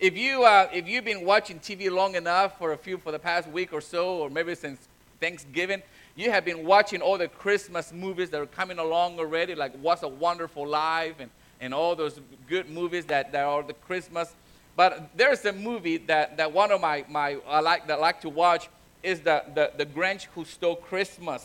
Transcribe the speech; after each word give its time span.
if 0.00 0.16
you 0.16 0.44
uh, 0.44 0.68
if 0.72 0.88
you've 0.88 1.04
been 1.04 1.24
watching 1.26 1.60
TV 1.60 1.90
long 1.90 2.14
enough 2.14 2.58
for 2.58 2.72
a 2.72 2.76
few 2.76 2.96
for 2.96 3.12
the 3.12 3.18
past 3.18 3.48
week 3.48 3.72
or 3.72 3.82
so, 3.82 4.16
or 4.16 4.30
maybe 4.30 4.54
since 4.54 4.88
Thanksgiving, 5.20 5.82
you 6.16 6.30
have 6.30 6.44
been 6.44 6.64
watching 6.64 7.02
all 7.02 7.18
the 7.18 7.28
Christmas 7.28 7.92
movies 7.92 8.30
that 8.30 8.40
are 8.40 8.46
coming 8.46 8.78
along 8.78 9.18
already, 9.18 9.54
like 9.54 9.76
What's 9.76 10.02
a 10.02 10.08
Wonderful 10.08 10.66
Life 10.66 11.16
and, 11.20 11.30
and 11.60 11.74
all 11.74 11.94
those 11.94 12.18
good 12.48 12.70
movies 12.70 13.04
that, 13.06 13.30
that 13.32 13.44
are 13.44 13.62
the 13.62 13.74
Christmas. 13.74 14.34
But 14.74 15.10
there's 15.14 15.44
a 15.44 15.52
movie 15.52 15.98
that, 15.98 16.38
that 16.38 16.50
one 16.50 16.72
of 16.72 16.80
my, 16.80 17.04
my 17.06 17.36
I 17.46 17.60
like 17.60 17.86
that 17.88 17.98
I 17.98 18.00
like 18.00 18.22
to 18.22 18.30
watch 18.30 18.70
is 19.02 19.20
the, 19.20 19.44
the, 19.54 19.72
the 19.76 19.84
Grinch 19.84 20.28
Who 20.34 20.46
Stole 20.46 20.76
Christmas. 20.76 21.44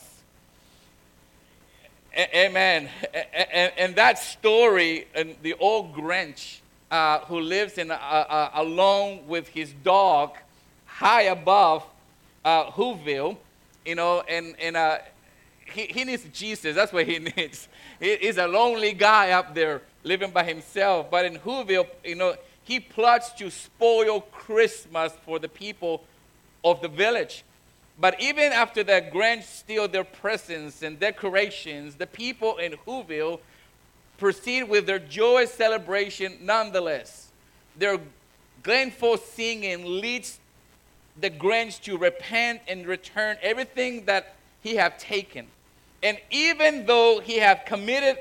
A- 2.16 2.46
amen. 2.46 2.90
And, 3.14 3.74
and, 3.78 3.96
that 3.98 4.20
story, 4.20 5.08
and 5.14 5.36
the 5.42 5.56
old 5.56 5.94
Grinch 5.94 6.60
uh, 6.92 7.20
who 7.22 7.40
lives 7.40 7.78
in 7.78 7.92
alone 7.92 9.28
with 9.28 9.48
his 9.50 9.74
dog 9.84 10.36
high 10.86 11.24
above 11.24 11.84
uh, 12.46 12.72
Whoville, 12.72 13.38
you 13.86 13.96
know, 13.96 14.22
and, 14.30 14.56
and 14.62 14.78
uh, 14.78 15.00
he, 15.74 15.88
he 15.88 16.04
needs 16.06 16.24
Jesus. 16.32 16.76
That's 16.76 16.94
what 16.94 17.06
he 17.06 17.20
needs. 17.38 17.68
He, 18.00 18.16
he's 18.18 18.38
a 18.38 18.48
lonely 18.48 18.94
guy 18.94 19.32
up 19.32 19.54
there 19.54 19.82
living 20.04 20.32
by 20.32 20.44
himself. 20.44 21.12
But 21.12 21.26
in 21.26 21.38
Whoville, 21.40 21.88
you 22.04 22.16
know, 22.16 22.36
he 22.64 22.80
plots 22.80 23.32
to 23.34 23.52
spoil 23.52 24.22
Christmas 24.22 25.12
for 25.26 25.38
the 25.38 25.50
people 25.50 26.04
of 26.64 26.82
the 26.82 26.88
village. 26.88 27.44
But 28.00 28.22
even 28.22 28.52
after 28.52 28.84
the 28.84 29.04
Grinch 29.14 29.44
steal 29.44 29.88
their 29.88 30.04
presents 30.04 30.82
and 30.82 31.00
decorations, 31.00 31.96
the 31.96 32.08
people 32.08 32.58
in 32.58 32.74
Whoville 32.86 33.40
proceed 34.18 34.64
with 34.64 34.86
their 34.86 35.00
joyous 35.00 35.54
celebration 35.54 36.38
nonetheless. 36.42 37.32
Their 37.78 38.00
gleeful 38.64 39.18
singing 39.18 40.00
leads 40.02 40.40
the 41.20 41.30
Grinch 41.30 41.82
to 41.84 41.98
repent 41.98 42.62
and 42.68 42.86
return 42.86 43.38
everything 43.42 44.06
that 44.06 44.36
he 44.62 44.76
have 44.76 44.98
taken. 44.98 45.48
And 46.04 46.18
even 46.30 46.86
though 46.86 47.20
he 47.20 47.38
have 47.38 47.64
committed 47.66 48.18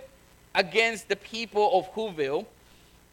against 0.54 1.08
the 1.08 1.16
people 1.16 1.78
of 1.78 1.92
Whoville, 1.92 2.46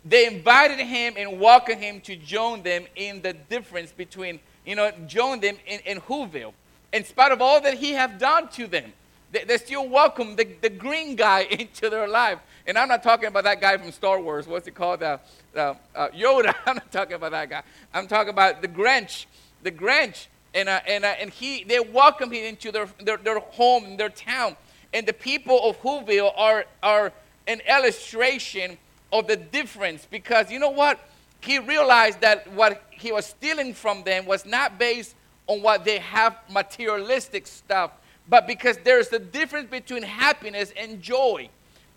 they 0.03 0.25
invited 0.25 0.79
him 0.79 1.13
and 1.17 1.39
welcomed 1.39 1.81
him 1.81 2.01
to 2.01 2.15
join 2.15 2.63
them 2.63 2.85
in 2.95 3.21
the 3.21 3.33
difference 3.33 3.91
between, 3.91 4.39
you 4.65 4.75
know, 4.75 4.91
join 5.07 5.39
them 5.39 5.57
in, 5.67 5.79
in 5.81 5.99
Whoville. 6.01 6.53
In 6.91 7.05
spite 7.05 7.31
of 7.31 7.41
all 7.41 7.61
that 7.61 7.75
he 7.75 7.91
have 7.91 8.17
done 8.17 8.47
to 8.49 8.67
them, 8.67 8.93
they, 9.31 9.57
still 9.57 9.87
welcome 9.87 10.35
the, 10.35 10.47
the 10.61 10.69
green 10.69 11.15
guy 11.15 11.41
into 11.51 11.89
their 11.89 12.07
life. 12.07 12.39
And 12.67 12.77
I'm 12.77 12.87
not 12.87 13.03
talking 13.03 13.27
about 13.27 13.43
that 13.45 13.61
guy 13.61 13.77
from 13.77 13.91
Star 13.91 14.19
Wars. 14.19 14.47
What's 14.47 14.67
it 14.67 14.75
called? 14.75 15.01
Uh, 15.03 15.17
uh, 15.55 15.75
uh, 15.95 16.09
Yoda. 16.09 16.53
I'm 16.65 16.75
not 16.75 16.91
talking 16.91 17.13
about 17.13 17.31
that 17.31 17.49
guy. 17.49 17.63
I'm 17.93 18.07
talking 18.07 18.29
about 18.29 18.61
the 18.61 18.67
Grinch. 18.67 19.25
The 19.63 19.71
Grinch. 19.71 20.27
And, 20.53 20.67
uh, 20.67 20.81
and, 20.85 21.05
uh, 21.05 21.13
and 21.19 21.29
he, 21.29 21.63
they 21.63 21.79
welcome 21.79 22.31
him 22.31 22.45
into 22.45 22.71
their, 22.71 22.87
their, 22.99 23.17
their 23.17 23.39
home, 23.39 23.97
their 23.97 24.09
town. 24.09 24.57
And 24.93 25.07
the 25.07 25.13
people 25.13 25.69
of 25.69 25.81
Whoville 25.81 26.33
are, 26.35 26.65
are 26.83 27.13
an 27.47 27.61
illustration 27.61 28.77
of 29.11 29.27
the 29.27 29.37
difference 29.37 30.07
because 30.09 30.51
you 30.51 30.59
know 30.59 30.69
what? 30.69 30.99
He 31.41 31.57
realized 31.57 32.21
that 32.21 32.51
what 32.51 32.83
he 32.91 33.11
was 33.11 33.25
stealing 33.25 33.73
from 33.73 34.03
them 34.03 34.25
was 34.25 34.45
not 34.45 34.77
based 34.77 35.15
on 35.47 35.61
what 35.61 35.83
they 35.83 35.99
have 35.99 36.37
materialistic 36.49 37.47
stuff, 37.47 37.91
but 38.31 38.47
because 38.47 38.77
there's 38.85 39.11
a 39.11 39.19
difference 39.19 39.69
between 39.69 40.03
happiness 40.03 40.73
and 40.77 41.01
joy. 41.01 41.49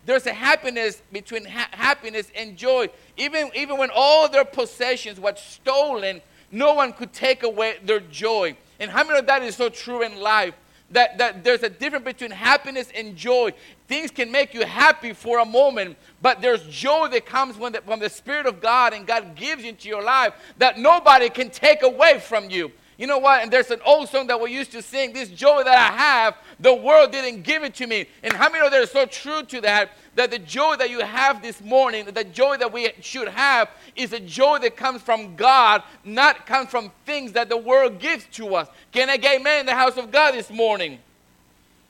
There's 0.05 0.27
a 0.27 0.33
happiness 0.33 1.01
between 1.13 1.45
ha- 1.45 1.69
happiness 1.71 2.29
and 2.35 2.57
joy. 2.57 2.89
Even, 3.15 3.49
even 3.55 3.77
when 3.77 3.89
all 3.95 4.27
their 4.27 4.43
possessions 4.43 5.17
were 5.17 5.33
stolen, 5.37 6.21
no 6.51 6.73
one 6.73 6.91
could 6.91 7.13
take 7.13 7.43
away 7.43 7.77
their 7.85 8.01
joy. 8.01 8.57
And 8.81 8.91
how 8.91 9.05
many 9.05 9.17
of 9.17 9.27
that 9.27 9.43
is 9.43 9.55
so 9.55 9.69
true 9.69 10.03
in 10.03 10.19
life? 10.19 10.53
That, 10.91 11.17
that 11.19 11.43
there's 11.45 11.63
a 11.63 11.69
difference 11.69 12.03
between 12.03 12.31
happiness 12.31 12.89
and 12.93 13.15
joy. 13.15 13.53
Things 13.87 14.11
can 14.11 14.29
make 14.29 14.53
you 14.53 14.65
happy 14.65 15.13
for 15.13 15.39
a 15.39 15.45
moment, 15.45 15.97
but 16.21 16.41
there's 16.41 16.67
joy 16.67 17.07
that 17.07 17.25
comes 17.25 17.57
when 17.57 17.71
the, 17.71 17.81
from 17.81 18.01
the 18.01 18.09
Spirit 18.09 18.45
of 18.45 18.61
God 18.61 18.93
and 18.93 19.07
God 19.07 19.35
gives 19.35 19.63
into 19.63 19.87
your 19.87 20.03
life 20.03 20.33
that 20.57 20.77
nobody 20.77 21.29
can 21.29 21.49
take 21.49 21.81
away 21.81 22.19
from 22.19 22.49
you. 22.49 22.73
You 22.97 23.07
know 23.07 23.17
what? 23.17 23.43
And 23.43 23.51
there's 23.51 23.71
an 23.71 23.81
old 23.85 24.07
song 24.07 24.27
that 24.27 24.39
we 24.39 24.51
used 24.51 24.71
to 24.71 24.81
sing 24.81 25.11
this 25.11 25.29
joy 25.29 25.63
that 25.63 25.77
I 25.77 25.97
have, 25.97 26.37
the 26.59 26.73
world 26.73 27.11
didn't 27.11 27.41
give 27.41 27.63
it 27.63 27.75
to 27.75 27.87
me. 27.87 28.07
And 28.23 28.31
how 28.31 28.49
many 28.49 28.65
of 28.65 28.71
that 28.71 28.81
is 28.81 28.91
so 28.91 29.05
true 29.05 29.43
to 29.43 29.61
that? 29.61 29.91
That 30.15 30.31
the 30.31 30.39
joy 30.39 30.77
that 30.77 30.89
you 30.89 31.01
have 31.01 31.41
this 31.41 31.61
morning, 31.61 32.05
the 32.05 32.23
joy 32.23 32.55
that 32.57 32.71
we 32.71 32.89
should 33.01 33.27
have, 33.27 33.69
is 33.97 34.13
a 34.13 34.19
joy 34.19 34.59
that 34.59 34.77
comes 34.77 35.01
from 35.01 35.35
God, 35.35 35.83
not 36.05 36.45
comes 36.45 36.69
from 36.69 36.89
things 37.05 37.33
that 37.33 37.49
the 37.49 37.57
world 37.57 37.99
gives 37.99 38.25
to 38.33 38.55
us. 38.55 38.69
Can 38.93 39.09
I 39.09 39.17
get 39.17 39.41
amen 39.41 39.61
in 39.61 39.65
the 39.65 39.75
house 39.75 39.97
of 39.97 40.11
God 40.11 40.33
this 40.33 40.49
morning? 40.49 40.99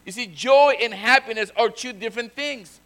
You 0.06 0.12
see, 0.12 0.26
joy 0.26 0.76
and 0.82 0.92
happiness 0.92 1.52
are 1.56 1.70
two 1.70 1.94
different 1.94 2.34
things. 2.34 2.80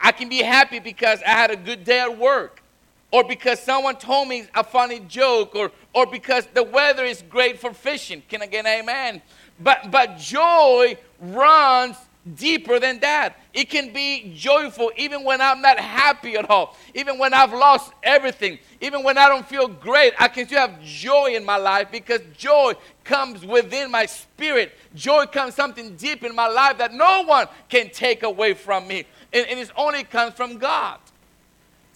I 0.00 0.12
can 0.12 0.28
be 0.28 0.42
happy 0.42 0.78
because 0.78 1.20
I 1.22 1.30
had 1.30 1.50
a 1.50 1.56
good 1.56 1.82
day 1.82 1.98
at 1.98 2.16
work 2.16 2.62
or 3.10 3.24
because 3.24 3.60
someone 3.60 3.96
told 3.96 4.28
me 4.28 4.46
a 4.54 4.62
funny 4.62 5.00
joke, 5.00 5.54
or, 5.54 5.72
or 5.94 6.06
because 6.06 6.46
the 6.52 6.62
weather 6.62 7.04
is 7.04 7.22
great 7.22 7.58
for 7.58 7.72
fishing. 7.72 8.22
Can 8.28 8.42
I 8.42 8.46
get 8.46 8.66
an 8.66 8.82
amen? 8.82 9.22
But, 9.60 9.90
but 9.90 10.18
joy 10.18 10.96
runs 11.20 11.96
deeper 12.34 12.78
than 12.78 13.00
that. 13.00 13.36
It 13.54 13.70
can 13.70 13.92
be 13.92 14.32
joyful 14.36 14.92
even 14.96 15.24
when 15.24 15.40
I'm 15.40 15.62
not 15.62 15.78
happy 15.78 16.36
at 16.36 16.50
all, 16.50 16.76
even 16.94 17.18
when 17.18 17.32
I've 17.32 17.52
lost 17.52 17.92
everything, 18.02 18.58
even 18.80 19.02
when 19.02 19.16
I 19.18 19.28
don't 19.28 19.46
feel 19.46 19.68
great. 19.68 20.12
I 20.18 20.28
can 20.28 20.46
still 20.46 20.60
have 20.60 20.80
joy 20.82 21.34
in 21.34 21.44
my 21.44 21.56
life 21.56 21.88
because 21.90 22.20
joy 22.36 22.74
comes 23.04 23.44
within 23.44 23.90
my 23.90 24.06
spirit. 24.06 24.72
Joy 24.94 25.26
comes 25.26 25.54
something 25.54 25.96
deep 25.96 26.24
in 26.24 26.34
my 26.34 26.46
life 26.46 26.78
that 26.78 26.92
no 26.92 27.24
one 27.24 27.46
can 27.68 27.90
take 27.90 28.22
away 28.22 28.54
from 28.54 28.86
me. 28.86 29.04
And, 29.32 29.46
and 29.46 29.58
it 29.58 29.70
only 29.76 30.04
comes 30.04 30.34
from 30.34 30.58
God. 30.58 30.98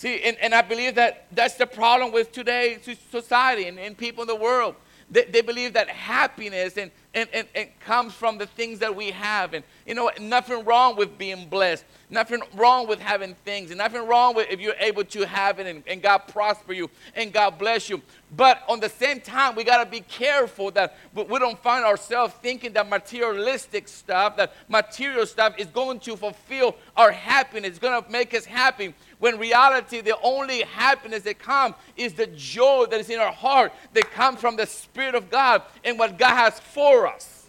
See, 0.03 0.21
and, 0.25 0.37
and 0.39 0.53
I 0.53 0.63
believe 0.63 0.97
that 0.97 1.27
that's 1.31 1.55
the 1.55 1.65
problem 1.65 2.11
with 2.11 2.33
today's 2.33 2.81
society 3.13 3.69
and, 3.69 3.79
and 3.79 3.97
people 3.97 4.23
in 4.23 4.27
the 4.27 4.35
world. 4.35 4.75
They, 5.09 5.27
they 5.27 5.43
believe 5.43 5.75
that 5.75 5.89
happiness 5.89 6.77
and, 6.77 6.91
and, 7.15 7.29
and, 7.33 7.47
and 7.55 7.69
comes 7.79 8.13
from 8.13 8.37
the 8.37 8.49
things 8.49 8.81
that 8.81 8.97
we 8.97 9.13
have. 9.13 9.55
And 9.55 9.63
you 9.87 9.94
know, 9.94 10.10
nothing 10.20 10.65
wrong 10.65 10.97
with 10.97 11.19
being 11.19 11.48
blessed. 11.48 11.84
Nothing 12.09 12.43
wrong 12.54 12.87
with 12.87 13.00
having 13.00 13.34
things. 13.44 13.70
And 13.70 13.78
nothing 13.78 14.06
wrong 14.06 14.34
with 14.34 14.48
if 14.50 14.60
you're 14.60 14.76
able 14.78 15.04
to 15.04 15.26
have 15.26 15.59
it 15.59 15.66
and, 15.66 15.82
and 15.87 16.03
God 16.03 16.19
prosper 16.28 16.72
you 16.72 16.91
and 17.15 17.32
God 17.32 17.59
bless 17.59 17.88
you. 17.88 18.03
But 18.37 18.62
on 18.69 18.81
the 18.81 18.88
same 18.88 19.21
time, 19.21 19.54
we 19.54 19.65
got 19.65 19.82
to 19.82 19.91
be 19.91 20.00
careful 20.00 20.71
that 20.72 20.97
we 21.15 21.38
don't 21.38 21.59
find 21.62 21.84
ourselves 21.84 22.34
thinking 22.42 22.72
that 22.75 22.88
materialistic 22.88 23.88
stuff, 23.88 24.37
that 24.37 24.54
material 24.69 25.26
stuff 25.26 25.54
is 25.59 25.66
going 25.66 26.00
to 26.00 26.16
fulfill 26.16 26.76
our 26.97 27.10
happiness, 27.10 27.78
going 27.78 28.03
to 28.03 28.10
make 28.10 28.34
us 28.34 28.44
happy. 28.44 28.94
When 29.19 29.38
reality, 29.38 30.00
the 30.00 30.19
only 30.22 30.62
happiness 30.62 31.22
that 31.22 31.38
comes 31.38 31.75
is 31.97 32.12
the 32.15 32.26
joy 32.28 32.87
that 32.91 33.00
is 33.00 33.10
in 33.10 33.19
our 33.19 33.32
heart 33.32 33.72
that 33.94 34.10
comes 34.10 34.41
from 34.41 34.56
the 34.56 34.66
Spirit 34.66 35.15
of 35.15 35.31
God 35.31 35.62
and 35.84 35.98
what 35.98 36.19
God 36.19 36.34
has 36.34 36.60
for 36.60 37.06
us. 37.06 37.41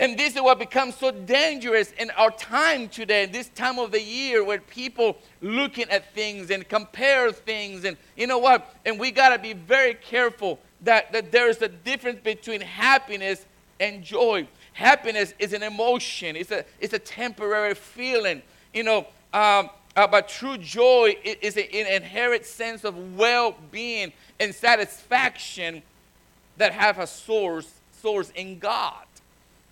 And 0.00 0.18
this 0.18 0.34
is 0.34 0.40
what 0.40 0.58
becomes 0.58 0.96
so 0.96 1.10
dangerous 1.10 1.92
in 1.92 2.10
our 2.12 2.30
time 2.30 2.88
today, 2.88 3.26
this 3.26 3.50
time 3.50 3.78
of 3.78 3.92
the 3.92 4.00
year 4.00 4.42
where 4.42 4.58
people 4.58 5.18
looking 5.42 5.90
at 5.90 6.14
things 6.14 6.50
and 6.50 6.66
compare 6.66 7.30
things. 7.30 7.84
And 7.84 7.98
you 8.16 8.26
know 8.26 8.38
what? 8.38 8.74
And 8.86 8.98
we 8.98 9.10
got 9.10 9.36
to 9.36 9.38
be 9.38 9.52
very 9.52 9.92
careful 9.92 10.58
that, 10.80 11.12
that 11.12 11.30
there 11.30 11.50
is 11.50 11.60
a 11.60 11.68
difference 11.68 12.20
between 12.24 12.62
happiness 12.62 13.44
and 13.78 14.02
joy. 14.02 14.48
Happiness 14.72 15.34
is 15.38 15.52
an 15.52 15.62
emotion, 15.62 16.34
it's 16.34 16.50
a, 16.50 16.64
it's 16.80 16.94
a 16.94 16.98
temporary 16.98 17.74
feeling. 17.74 18.40
You 18.72 18.84
know, 18.84 18.98
um, 19.34 19.68
uh, 19.96 20.06
but 20.06 20.28
true 20.28 20.56
joy 20.56 21.14
is 21.22 21.58
an 21.58 21.66
inherent 21.70 22.46
sense 22.46 22.84
of 22.84 23.18
well 23.18 23.54
being 23.70 24.14
and 24.38 24.54
satisfaction 24.54 25.82
that 26.56 26.72
have 26.72 26.98
a 26.98 27.06
source, 27.06 27.70
source 27.92 28.30
in 28.30 28.58
God. 28.58 29.04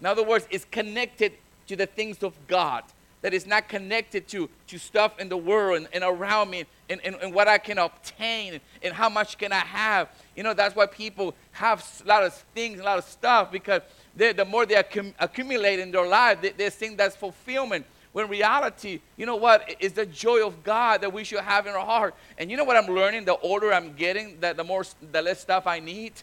In 0.00 0.06
other 0.06 0.22
words, 0.22 0.46
it's 0.50 0.64
connected 0.64 1.32
to 1.66 1.76
the 1.76 1.86
things 1.86 2.22
of 2.22 2.34
God, 2.46 2.84
that 3.22 3.34
is 3.34 3.46
not 3.46 3.68
connected 3.68 4.28
to, 4.28 4.48
to 4.68 4.78
stuff 4.78 5.18
in 5.18 5.28
the 5.28 5.36
world 5.36 5.78
and, 5.78 5.88
and 5.92 6.04
around 6.04 6.50
me 6.50 6.64
and, 6.88 7.00
and, 7.04 7.16
and, 7.16 7.34
what 7.34 7.48
I 7.48 7.58
can 7.58 7.78
obtain 7.78 8.60
and 8.82 8.94
how 8.94 9.08
much 9.08 9.38
can 9.38 9.52
I 9.52 9.58
have. 9.58 10.08
You 10.36 10.44
know, 10.44 10.54
that's 10.54 10.76
why 10.76 10.86
people 10.86 11.34
have 11.52 11.84
a 12.04 12.08
lot 12.08 12.22
of 12.22 12.32
things, 12.54 12.80
a 12.80 12.84
lot 12.84 12.98
of 12.98 13.04
stuff, 13.04 13.50
because 13.50 13.82
the 14.16 14.46
more 14.48 14.66
they 14.66 14.76
accum- 14.76 15.14
accumulate 15.18 15.80
in 15.80 15.90
their 15.90 16.06
life, 16.06 16.40
they, 16.40 16.50
they 16.50 16.70
think 16.70 16.96
that's 16.96 17.16
fulfillment. 17.16 17.86
When 18.12 18.28
reality, 18.28 19.00
you 19.16 19.26
know 19.26 19.36
what, 19.36 19.76
is 19.80 19.92
the 19.92 20.06
joy 20.06 20.46
of 20.46 20.64
God 20.64 21.02
that 21.02 21.12
we 21.12 21.24
should 21.24 21.40
have 21.40 21.66
in 21.66 21.74
our 21.74 21.84
heart. 21.84 22.14
And 22.38 22.50
you 22.50 22.56
know 22.56 22.64
what 22.64 22.76
I'm 22.76 22.92
learning? 22.92 23.26
The 23.26 23.36
older 23.38 23.72
I'm 23.72 23.94
getting, 23.94 24.40
that 24.40 24.56
the 24.56 24.64
more, 24.64 24.84
the 25.12 25.22
less 25.22 25.40
stuff 25.40 25.66
I 25.66 25.80
need. 25.80 26.14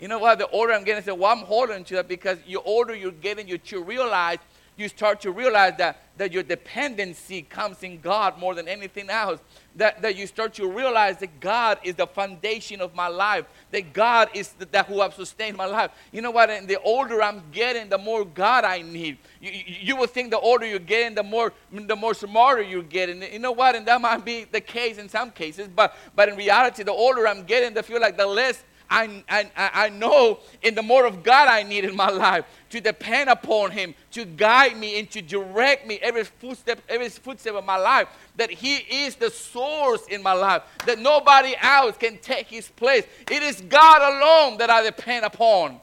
you 0.01 0.07
know 0.07 0.19
what? 0.19 0.39
The 0.39 0.47
older 0.49 0.73
I'm 0.73 0.83
getting, 0.83 1.03
so 1.03 1.15
well, 1.15 1.31
I'm 1.31 1.45
holding 1.45 1.83
to 1.85 1.95
that 1.95 2.07
because 2.07 2.39
the 2.47 2.57
older 2.57 2.95
you're 2.95 3.11
getting, 3.11 3.47
you 3.47 3.57
to 3.59 3.83
realize 3.83 4.39
you 4.77 4.87
start 4.87 5.21
to 5.21 5.31
realize 5.31 5.73
that, 5.77 6.01
that 6.17 6.31
your 6.31 6.43
dependency 6.43 7.43
comes 7.43 7.83
in 7.83 7.99
God 7.99 8.39
more 8.39 8.55
than 8.55 8.67
anything 8.67 9.09
else. 9.09 9.39
That, 9.75 10.01
that 10.01 10.17
you 10.17 10.27
start 10.27 10.53
to 10.55 10.67
realize 10.67 11.17
that 11.19 11.39
God 11.39 11.79
is 11.83 11.95
the 11.95 12.07
foundation 12.07 12.81
of 12.81 12.93
my 12.93 13.07
life, 13.07 13.45
that 13.71 13.93
God 13.93 14.29
is 14.33 14.49
the, 14.53 14.65
that 14.65 14.87
who 14.87 14.99
have 15.01 15.13
sustained 15.13 15.55
my 15.55 15.65
life. 15.65 15.91
You 16.11 16.21
know 16.21 16.31
what? 16.31 16.49
And 16.49 16.67
the 16.67 16.79
older 16.81 17.21
I'm 17.21 17.43
getting, 17.51 17.87
the 17.87 17.97
more 17.97 18.25
God 18.25 18.65
I 18.65 18.81
need. 18.81 19.17
You, 19.39 19.51
you, 19.51 19.75
you 19.81 19.95
will 19.95 20.07
think 20.07 20.31
the 20.31 20.39
older 20.39 20.65
you're 20.65 20.79
getting, 20.79 21.15
the 21.15 21.23
more 21.23 21.53
the 21.71 21.95
more 21.95 22.13
smarter 22.13 22.61
you're 22.61 22.83
getting. 22.83 23.21
You 23.21 23.39
know 23.39 23.53
what? 23.53 23.75
And 23.75 23.85
that 23.85 24.01
might 24.01 24.25
be 24.25 24.43
the 24.43 24.61
case 24.61 24.97
in 24.97 25.07
some 25.07 25.31
cases, 25.31 25.69
but 25.73 25.95
but 26.15 26.27
in 26.27 26.35
reality, 26.35 26.83
the 26.83 26.91
older 26.91 27.27
I'm 27.27 27.43
getting, 27.43 27.73
the 27.73 27.83
feel 27.83 28.01
like 28.01 28.17
the 28.17 28.27
less 28.27 28.63
I, 28.91 29.23
I, 29.29 29.49
I 29.55 29.89
know 29.89 30.39
in 30.61 30.75
the 30.75 30.83
more 30.83 31.05
of 31.05 31.23
God 31.23 31.47
I 31.47 31.63
need 31.63 31.85
in 31.85 31.95
my 31.95 32.09
life 32.09 32.43
to 32.71 32.81
depend 32.81 33.29
upon 33.29 33.71
Him, 33.71 33.95
to 34.11 34.25
guide 34.25 34.77
me 34.77 34.99
and 34.99 35.09
to 35.11 35.21
direct 35.21 35.87
me 35.87 35.97
every 36.01 36.25
footstep, 36.25 36.81
every 36.89 37.07
footstep 37.07 37.55
of 37.55 37.65
my 37.65 37.77
life. 37.77 38.09
That 38.35 38.51
He 38.51 38.75
is 38.75 39.15
the 39.15 39.29
source 39.29 40.05
in 40.07 40.21
my 40.21 40.33
life, 40.33 40.63
that 40.85 40.99
nobody 40.99 41.55
else 41.61 41.95
can 41.95 42.17
take 42.17 42.47
His 42.47 42.67
place. 42.67 43.05
It 43.31 43.41
is 43.41 43.61
God 43.61 44.01
alone 44.01 44.57
that 44.57 44.69
I 44.69 44.83
depend 44.83 45.25
upon. 45.25 45.79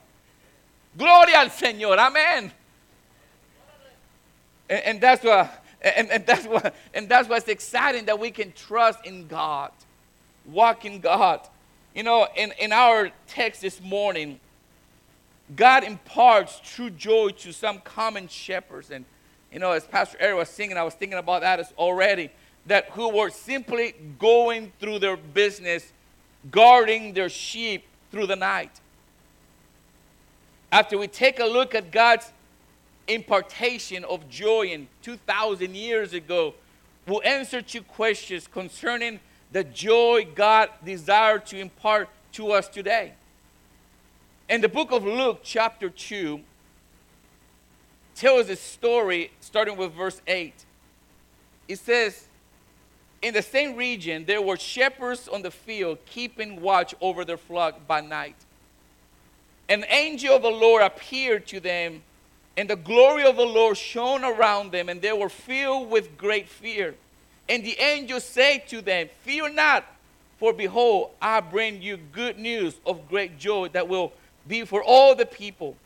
Gloria 0.99 1.37
al 1.37 1.49
Señor. 1.49 1.97
Amen. 1.97 2.53
And, 4.69 4.85
and 4.85 5.01
that's 5.01 5.25
what 5.25 5.65
and, 5.81 6.11
and 6.11 6.27
that's 6.27 6.47
what 6.47 6.75
and 6.93 7.09
that's 7.09 7.27
what's 7.27 7.49
exciting 7.49 8.05
that 8.05 8.21
we 8.21 8.31
can 8.31 8.53
trust 8.53 9.07
in 9.07 9.27
God, 9.29 9.71
walk 10.45 10.85
in 10.85 11.01
God. 11.01 11.41
You 11.99 12.05
know, 12.05 12.29
in, 12.37 12.53
in 12.61 12.71
our 12.71 13.11
text 13.27 13.61
this 13.61 13.83
morning, 13.83 14.39
God 15.57 15.83
imparts 15.83 16.61
true 16.65 16.91
joy 16.91 17.31
to 17.31 17.53
some 17.53 17.81
common 17.81 18.29
shepherds. 18.29 18.93
And, 18.93 19.05
you 19.53 19.59
know, 19.59 19.73
as 19.73 19.85
Pastor 19.85 20.17
Eric 20.21 20.37
was 20.37 20.49
singing, 20.49 20.77
I 20.77 20.85
was 20.85 20.95
thinking 20.95 21.19
about 21.19 21.41
that 21.41 21.59
as 21.59 21.75
already, 21.77 22.31
that 22.67 22.91
who 22.91 23.09
were 23.09 23.31
simply 23.31 23.97
going 24.17 24.71
through 24.79 25.01
their 25.01 25.17
business, 25.17 25.93
guarding 26.53 27.15
their 27.15 27.29
sheep 27.29 27.83
through 28.13 28.29
the 28.29 28.37
night. 28.37 28.81
After 30.71 30.99
we 30.99 31.09
take 31.09 31.41
a 31.41 31.47
look 31.47 31.75
at 31.75 31.91
God's 31.91 32.33
impartation 33.09 34.05
of 34.05 34.29
joy 34.29 34.67
in 34.67 34.87
2,000 35.03 35.75
years 35.75 36.13
ago, 36.13 36.55
we'll 37.09 37.25
answer 37.25 37.61
two 37.61 37.83
questions 37.83 38.47
concerning 38.47 39.19
the 39.53 39.65
joy 39.65 40.27
God 40.35 40.71
desired 40.85 41.47
to 41.47 41.59
impart 41.59 42.09
to 42.33 42.53
us 42.53 42.69
today. 42.69 43.13
In 44.49 44.61
the 44.61 44.69
book 44.69 44.93
of 44.93 45.05
Luke, 45.05 45.41
chapter 45.43 45.91
2, 45.91 46.41
tells 48.15 48.49
a 48.49 48.57
story 48.57 49.31
starting 49.41 49.77
with 49.77 49.93
verse 49.93 50.21
8. 50.27 50.53
It 51.69 51.79
says, 51.79 52.27
In 53.23 53.35
the 53.35 53.43
same 53.43 53.77
region, 53.77 54.25
there 54.25 54.43
were 54.43 54.57
shepherds 54.57 55.29
on 55.29 55.43
the 55.43 55.51
field 55.51 55.99
keeping 56.07 56.61
watch 56.61 56.95
over 57.01 57.25
their 57.25 57.37
flock 57.37 57.87
by 57.87 58.01
night. 58.01 58.37
An 59.69 59.85
angel 59.89 60.35
of 60.35 60.43
the 60.43 60.49
Lord 60.49 60.83
appeared 60.83 61.47
to 61.49 61.61
them, 61.61 62.03
and 62.57 62.69
the 62.69 62.77
glory 62.77 63.25
of 63.25 63.37
the 63.37 63.47
Lord 63.47 63.77
shone 63.77 64.25
around 64.25 64.73
them, 64.73 64.89
and 64.89 65.01
they 65.01 65.13
were 65.13 65.29
filled 65.29 65.91
with 65.91 66.17
great 66.17 66.49
fear. 66.49 66.95
And 67.49 67.65
the 67.65 67.79
angel 67.79 68.21
said 68.21 68.69
to 68.69 68.83
them, 68.83 69.09
Fear 69.23 69.51
not, 69.51 69.85
for 70.39 70.53
behold, 70.53 71.11
I 71.21 71.41
bring 71.41 71.83
you 71.83 71.97
good 72.13 72.39
news 72.39 72.75
of 72.87 73.09
great 73.09 73.39
joy 73.39 73.69
that 73.69 73.89
will 73.89 74.13
be 74.47 74.65
for 74.65 74.83
all 74.83 75.15
the 75.15 75.27
people. 75.27 75.77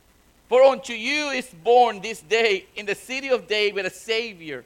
For 0.49 0.63
unto 0.63 0.93
you 0.93 1.31
is 1.31 1.49
born 1.65 2.01
this 2.01 2.21
day 2.21 2.67
in 2.77 2.85
the 2.85 2.95
city 2.95 3.29
of 3.29 3.49
David 3.49 3.87
a 3.87 3.91
Savior, 3.91 4.65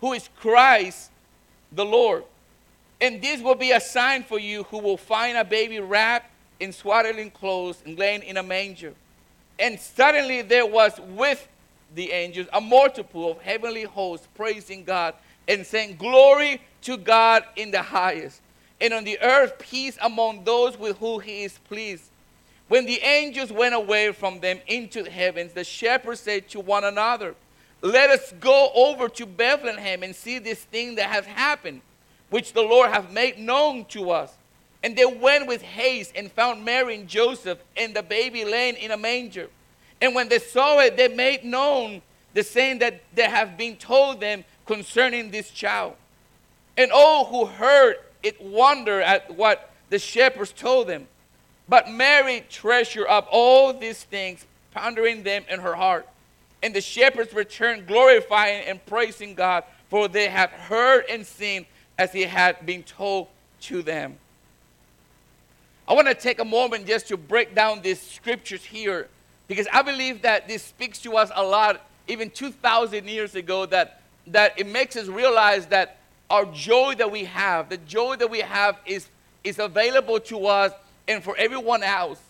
who 0.00 0.12
is 0.12 0.28
Christ 0.36 1.10
the 1.72 1.84
Lord. 1.84 2.24
And 3.00 3.20
this 3.20 3.40
will 3.40 3.54
be 3.54 3.72
a 3.72 3.80
sign 3.80 4.22
for 4.22 4.38
you 4.38 4.62
who 4.64 4.78
will 4.78 4.96
find 4.96 5.36
a 5.36 5.44
baby 5.44 5.80
wrapped 5.80 6.30
in 6.60 6.72
swaddling 6.72 7.30
clothes 7.30 7.82
and 7.84 7.98
laying 7.98 8.22
in 8.22 8.36
a 8.36 8.42
manger. 8.42 8.94
And 9.58 9.80
suddenly 9.80 10.42
there 10.42 10.66
was 10.66 10.98
with 11.00 11.46
the 11.94 12.12
angels 12.12 12.46
a 12.52 12.60
multitude 12.60 13.14
of 13.14 13.40
heavenly 13.40 13.84
hosts 13.84 14.28
praising 14.34 14.84
God 14.84 15.14
and 15.48 15.66
saying, 15.66 15.96
Glory 15.96 16.60
to 16.82 16.96
God 16.96 17.44
in 17.56 17.70
the 17.70 17.82
highest, 17.82 18.40
and 18.80 18.92
on 18.92 19.04
the 19.04 19.20
earth 19.20 19.58
peace 19.58 19.98
among 20.02 20.44
those 20.44 20.78
with 20.78 20.98
whom 20.98 21.20
he 21.20 21.44
is 21.44 21.58
pleased. 21.58 22.10
When 22.68 22.84
the 22.84 22.98
angels 23.00 23.52
went 23.52 23.74
away 23.74 24.12
from 24.12 24.40
them 24.40 24.58
into 24.66 25.02
the 25.04 25.10
heavens, 25.10 25.52
the 25.52 25.64
shepherds 25.64 26.20
said 26.20 26.48
to 26.50 26.60
one 26.60 26.84
another, 26.84 27.34
Let 27.80 28.10
us 28.10 28.32
go 28.40 28.70
over 28.74 29.08
to 29.10 29.26
Bethlehem 29.26 30.02
and 30.02 30.14
see 30.14 30.38
this 30.38 30.64
thing 30.64 30.96
that 30.96 31.10
has 31.10 31.26
happened, 31.26 31.82
which 32.30 32.52
the 32.52 32.62
Lord 32.62 32.90
hath 32.90 33.10
made 33.12 33.38
known 33.38 33.84
to 33.86 34.10
us. 34.10 34.32
And 34.82 34.96
they 34.96 35.06
went 35.06 35.46
with 35.46 35.62
haste 35.62 36.12
and 36.16 36.30
found 36.30 36.64
Mary 36.64 36.96
and 36.96 37.08
Joseph 37.08 37.58
and 37.76 37.94
the 37.94 38.02
baby 38.02 38.44
laying 38.44 38.76
in 38.76 38.90
a 38.90 38.96
manger. 38.96 39.48
And 40.00 40.14
when 40.14 40.28
they 40.28 40.38
saw 40.38 40.80
it, 40.80 40.96
they 40.96 41.08
made 41.08 41.44
known 41.44 42.02
the 42.34 42.42
saying 42.42 42.80
that 42.80 43.00
they 43.14 43.24
have 43.24 43.56
been 43.56 43.76
told 43.76 44.20
them 44.20 44.44
concerning 44.66 45.30
this 45.30 45.50
child. 45.50 45.94
And 46.76 46.90
all 46.92 47.26
who 47.26 47.46
heard 47.46 47.96
it 48.22 48.40
wondered 48.40 49.02
at 49.02 49.34
what 49.34 49.70
the 49.88 49.98
shepherds 49.98 50.52
told 50.52 50.88
them. 50.88 51.06
But 51.68 51.90
Mary 51.90 52.44
treasured 52.48 53.06
up 53.08 53.28
all 53.30 53.72
these 53.72 54.04
things, 54.04 54.44
pondering 54.72 55.22
them 55.22 55.44
in 55.48 55.60
her 55.60 55.74
heart. 55.74 56.06
And 56.62 56.74
the 56.74 56.80
shepherds 56.80 57.32
returned, 57.32 57.86
glorifying 57.86 58.64
and 58.66 58.84
praising 58.86 59.34
God, 59.34 59.64
for 59.88 60.08
they 60.08 60.28
had 60.28 60.50
heard 60.50 61.04
and 61.08 61.26
seen 61.26 61.66
as 61.98 62.12
he 62.12 62.22
had 62.22 62.66
been 62.66 62.82
told 62.82 63.28
to 63.62 63.82
them. 63.82 64.16
I 65.88 65.94
want 65.94 66.08
to 66.08 66.14
take 66.14 66.40
a 66.40 66.44
moment 66.44 66.86
just 66.86 67.08
to 67.08 67.16
break 67.16 67.54
down 67.54 67.80
these 67.80 68.00
scriptures 68.00 68.64
here 68.64 69.08
because 69.46 69.68
I 69.72 69.82
believe 69.82 70.22
that 70.22 70.48
this 70.48 70.62
speaks 70.62 70.98
to 71.02 71.16
us 71.16 71.30
a 71.34 71.44
lot, 71.44 71.80
even 72.08 72.30
2,000 72.30 73.08
years 73.08 73.36
ago, 73.36 73.66
that 73.66 74.00
that 74.28 74.58
it 74.58 74.66
makes 74.66 74.96
us 74.96 75.08
realize 75.08 75.66
that 75.66 75.98
our 76.28 76.44
joy 76.46 76.94
that 76.96 77.10
we 77.10 77.24
have, 77.24 77.68
the 77.68 77.76
joy 77.78 78.16
that 78.16 78.30
we 78.30 78.40
have 78.40 78.78
is, 78.84 79.08
is 79.44 79.58
available 79.58 80.18
to 80.20 80.46
us 80.46 80.72
and 81.06 81.22
for 81.22 81.36
everyone 81.36 81.82
else. 81.82 82.20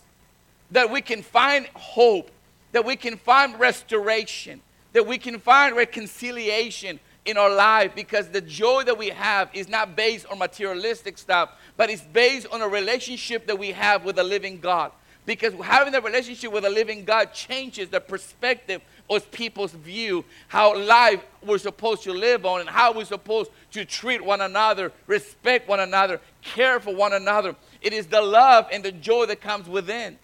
That 0.71 0.91
we 0.91 1.01
can 1.01 1.23
find 1.23 1.67
hope, 1.73 2.29
that 2.73 2.85
we 2.85 2.95
can 2.95 3.17
find 3.17 3.59
restoration, 3.59 4.61
that 4.93 5.07
we 5.07 5.17
can 5.17 5.39
find 5.39 5.75
reconciliation 5.75 6.99
in 7.25 7.37
our 7.37 7.53
life 7.53 7.93
because 7.93 8.29
the 8.29 8.41
joy 8.41 8.83
that 8.83 8.97
we 8.97 9.09
have 9.09 9.49
is 9.53 9.67
not 9.67 9.95
based 9.95 10.25
on 10.27 10.39
materialistic 10.39 11.17
stuff, 11.17 11.49
but 11.75 11.89
it's 11.89 12.01
based 12.01 12.47
on 12.51 12.61
a 12.61 12.67
relationship 12.67 13.47
that 13.47 13.59
we 13.59 13.71
have 13.71 14.05
with 14.05 14.17
a 14.17 14.23
living 14.23 14.59
God. 14.59 14.91
Because 15.25 15.53
having 15.55 15.93
a 15.93 15.99
relationship 15.99 16.53
with 16.53 16.63
a 16.63 16.69
living 16.69 17.03
God 17.03 17.33
changes 17.33 17.89
the 17.89 17.99
perspective 17.99 18.81
of 19.09 19.31
people's 19.31 19.71
view, 19.71 20.25
how 20.47 20.77
life 20.77 21.23
we're 21.43 21.57
supposed 21.57 22.03
to 22.03 22.11
live 22.11 22.45
on, 22.45 22.61
and 22.61 22.69
how 22.69 22.93
we're 22.93 23.05
supposed 23.05 23.51
to 23.71 23.85
treat 23.85 24.23
one 24.23 24.41
another, 24.41 24.91
respect 25.07 25.67
one 25.67 25.79
another, 25.79 26.19
care 26.41 26.79
for 26.79 26.93
one 26.93 27.13
another. 27.13 27.55
It 27.81 27.93
is 27.93 28.07
the 28.07 28.21
love 28.21 28.67
and 28.71 28.83
the 28.83 28.91
joy 28.91 29.25
that 29.27 29.41
comes 29.41 29.67
within. 29.67 30.17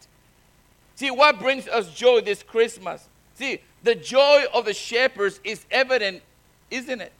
See, 0.95 1.11
what 1.11 1.39
brings 1.39 1.67
us 1.67 1.93
joy 1.93 2.21
this 2.21 2.43
Christmas? 2.43 3.07
See, 3.35 3.61
the 3.83 3.95
joy 3.95 4.45
of 4.53 4.65
the 4.65 4.73
shepherds 4.73 5.39
is 5.43 5.65
evident, 5.71 6.21
isn't 6.69 7.01
it? 7.01 7.13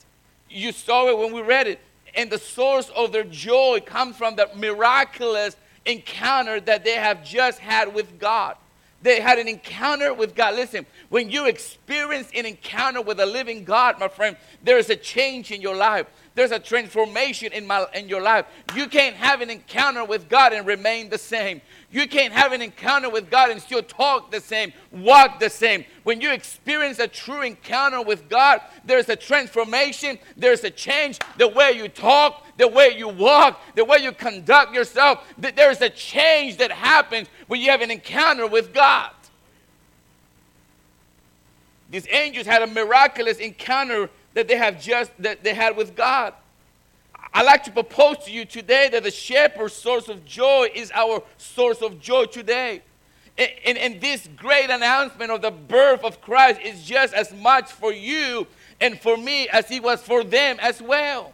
You 0.50 0.72
saw 0.72 1.10
it 1.10 1.18
when 1.18 1.34
we 1.34 1.42
read 1.42 1.68
it. 1.68 1.80
And 2.16 2.30
the 2.30 2.38
source 2.38 2.90
of 2.96 3.12
their 3.12 3.24
joy 3.24 3.82
comes 3.84 4.16
from 4.16 4.36
the 4.36 4.50
miraculous 4.56 5.56
encounter 5.86 6.60
that 6.62 6.84
they 6.84 6.94
have 6.94 7.24
just 7.26 7.60
had 7.60 7.94
with 7.94 8.20
God. 8.20 8.56
They 9.04 9.20
had 9.20 9.38
an 9.38 9.50
encounter 9.50 10.14
with 10.14 10.34
God. 10.34 10.56
Listen, 10.56 10.86
when 11.10 11.30
you 11.30 11.46
experience 11.46 12.30
an 12.34 12.46
encounter 12.46 13.02
with 13.02 13.20
a 13.20 13.26
living 13.26 13.66
God, 13.66 14.00
my 14.00 14.08
friend, 14.08 14.38
there 14.64 14.78
is 14.78 14.90
a 14.90 14.96
change 14.96 15.52
in 15.52 15.62
your 15.62 15.76
life. 15.76 16.08
There's 16.36 16.52
a 16.52 16.58
transformation 16.58 17.54
in, 17.54 17.68
my, 17.68 17.86
in 17.94 18.10
your 18.10 18.22
life. 18.22 18.46
You 18.76 18.88
can't 18.88 19.16
have 19.16 19.42
an 19.42 19.52
encounter 19.52 20.04
with 20.04 20.30
God 20.30 20.52
and 20.52 20.66
remain 20.66 21.10
the 21.10 21.18
same. 21.18 21.62
You 21.92 22.08
can't 22.08 22.34
have 22.34 22.54
an 22.54 22.62
encounter 22.62 23.08
with 23.08 23.30
God 23.30 23.52
and 23.52 23.62
still 23.62 23.84
talk 23.84 24.32
the 24.32 24.40
same, 24.40 24.74
walk 24.92 25.40
the 25.40 25.50
same. 25.50 25.86
When 26.02 26.22
you 26.22 26.32
experience 26.32 26.98
a 26.98 27.08
true 27.08 27.44
encounter 27.44 28.02
with 28.02 28.30
God, 28.30 28.62
there's 28.84 29.10
a 29.10 29.16
transformation, 29.16 30.18
there's 30.36 30.64
a 30.64 30.72
change. 30.72 31.20
The 31.38 31.50
way 31.50 31.74
you 31.74 31.88
talk, 31.88 32.44
the 32.58 32.68
way 32.68 32.96
you 32.98 33.10
walk, 33.10 33.62
the 33.76 33.86
way 33.86 34.00
you 34.00 34.12
conduct 34.12 34.74
yourself, 34.74 35.24
there's 35.38 35.82
a 35.82 35.90
change 35.90 36.58
that 36.58 36.72
happens 36.72 37.28
you 37.56 37.70
have 37.72 37.82
an 37.82 37.92
encounter 37.92 38.48
with 38.48 38.74
God. 38.74 39.12
These 41.90 42.08
angels 42.10 42.48
had 42.48 42.62
a 42.62 42.68
miraculous 42.68 43.38
encounter 43.38 44.10
that 44.34 44.48
they 44.48 44.58
have 44.58 44.82
just 44.82 45.12
that 45.20 45.44
they 45.44 45.54
had 45.54 45.78
with 45.78 45.96
God. 45.96 46.34
I'd 47.34 47.46
like 47.46 47.64
to 47.64 47.72
propose 47.72 48.18
to 48.26 48.32
you 48.32 48.46
today 48.46 48.90
that 48.90 49.04
the 49.04 49.12
shepherd's 49.12 49.74
source 49.74 50.08
of 50.08 50.24
joy 50.26 50.70
is 50.74 50.92
our 50.94 51.24
source 51.38 51.82
of 51.82 52.00
joy 52.00 52.26
today. 52.26 52.82
And, 53.38 53.78
and, 53.80 54.00
this 54.00 54.30
great 54.38 54.70
announcement 54.70 55.32
of 55.32 55.42
the 55.42 55.50
birth 55.50 56.04
of 56.04 56.22
Christ 56.22 56.62
is 56.62 56.84
just 56.84 57.16
as 57.16 57.34
much 57.34 57.72
for 57.72 57.92
you 57.92 58.46
and 58.80 59.00
for 59.00 59.18
me 59.18 59.48
as 59.50 59.72
it 59.72 59.82
was 59.82 60.04
for 60.04 60.24
them 60.24 60.58
as 60.62 60.80
well. 60.80 61.34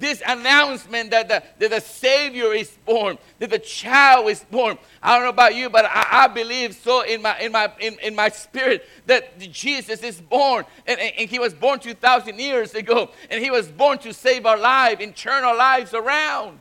This 0.00 0.22
announcement 0.26 1.10
that 1.10 1.28
the, 1.28 1.42
that 1.58 1.70
the 1.70 1.80
Savior 1.80 2.54
is 2.54 2.70
born, 2.86 3.18
that 3.38 3.50
the 3.50 3.58
child 3.58 4.30
is 4.30 4.42
born. 4.50 4.78
I 5.02 5.14
don't 5.14 5.24
know 5.24 5.28
about 5.28 5.54
you, 5.54 5.68
but 5.68 5.84
I, 5.84 6.24
I 6.24 6.26
believe 6.28 6.74
so 6.74 7.02
in 7.02 7.20
my, 7.20 7.38
in, 7.38 7.52
my, 7.52 7.70
in, 7.78 7.98
in 8.02 8.14
my 8.14 8.30
spirit 8.30 8.88
that 9.04 9.38
Jesus 9.38 10.02
is 10.02 10.18
born. 10.18 10.64
And, 10.86 10.98
and, 10.98 11.12
and 11.18 11.28
he 11.28 11.38
was 11.38 11.52
born 11.52 11.80
2,000 11.80 12.40
years 12.40 12.74
ago. 12.74 13.10
And 13.28 13.44
he 13.44 13.50
was 13.50 13.68
born 13.68 13.98
to 13.98 14.14
save 14.14 14.46
our 14.46 14.56
life 14.56 15.00
and 15.00 15.14
turn 15.14 15.44
our 15.44 15.54
lives 15.54 15.92
around. 15.92 16.60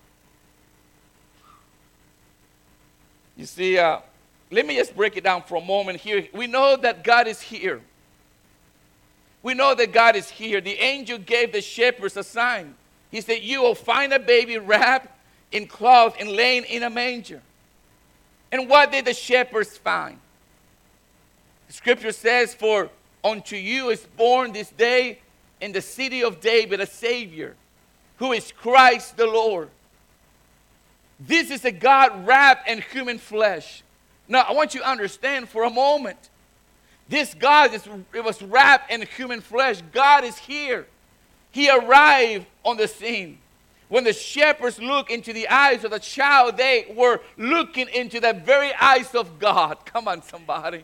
You 3.38 3.46
see, 3.46 3.78
uh, 3.78 4.00
let 4.52 4.66
me 4.66 4.76
just 4.76 4.98
break 4.98 5.16
it 5.16 5.24
down 5.24 5.44
for 5.44 5.56
a 5.56 5.66
moment 5.66 6.02
here. 6.02 6.28
We 6.34 6.46
know 6.46 6.76
that 6.76 7.06
God 7.06 7.26
is 7.26 7.40
here. 7.40 7.80
We 9.42 9.54
know 9.54 9.74
that 9.76 9.94
God 9.94 10.18
is 10.18 10.30
here. 10.30 10.60
The 10.60 10.76
angel 10.76 11.20
gave 11.20 11.54
the 11.54 11.62
shepherds 11.62 12.18
a 12.18 12.24
sign. 12.26 12.76
He 13.12 13.22
said, 13.22 13.42
You 13.42 13.62
will 13.62 13.76
find 13.76 14.14
a 14.14 14.20
baby 14.20 14.58
wrapped 14.58 15.08
in 15.52 15.68
cloth 15.68 16.16
and 16.20 16.30
laying 16.30 16.66
in 16.66 16.84
a 16.84 16.90
manger. 16.90 17.42
And 18.52 18.70
what 18.70 18.92
did 18.92 19.06
the 19.06 19.14
shepherds 19.14 19.78
find? 19.78 20.20
The 21.68 21.74
scripture 21.74 22.12
says, 22.12 22.54
For 22.54 22.90
unto 23.24 23.56
you 23.56 23.90
is 23.90 24.06
born 24.18 24.54
this 24.54 24.70
day 24.70 25.20
in 25.62 25.72
the 25.72 25.82
city 25.82 26.24
of 26.24 26.40
David 26.40 26.80
a 26.80 26.86
Savior, 26.86 27.56
who 28.18 28.32
is 28.32 28.52
Christ 28.52 29.18
the 29.18 29.28
Lord. 29.28 29.70
This 31.20 31.52
is 31.52 31.66
a 31.66 31.72
God 31.72 32.26
wrapped 32.26 32.70
in 32.70 32.82
human 32.82 33.18
flesh. 33.18 33.84
Now, 34.28 34.42
I 34.42 34.54
want 34.54 34.74
you 34.74 34.82
to 34.82 34.90
understand 34.90 35.50
for 35.50 35.64
a 35.64 35.70
moment. 35.70 36.30
This 37.10 37.34
God 37.34 37.74
is, 37.74 37.88
it 38.14 38.24
was 38.24 38.42
wrapped 38.42 38.92
in 38.92 39.02
human 39.02 39.42
flesh. 39.42 39.82
God 39.92 40.24
is 40.24 40.38
here. 40.38 40.86
He 41.52 41.70
arrived 41.70 42.46
on 42.64 42.78
the 42.78 42.88
scene. 42.88 43.40
When 43.88 44.04
the 44.04 44.14
shepherds 44.14 44.80
looked 44.80 45.10
into 45.10 45.34
the 45.34 45.48
eyes 45.48 45.84
of 45.84 45.92
the 45.92 46.00
child, 46.00 46.58
they 46.58 46.94
were 46.96 47.22
looking 47.38 47.90
into 47.90 48.20
the 48.20 48.34
very 48.34 48.72
eyes 48.80 49.16
of 49.16 49.40
God. 49.40 49.84
Come 49.86 50.08
on, 50.08 50.22
somebody. 50.22 50.84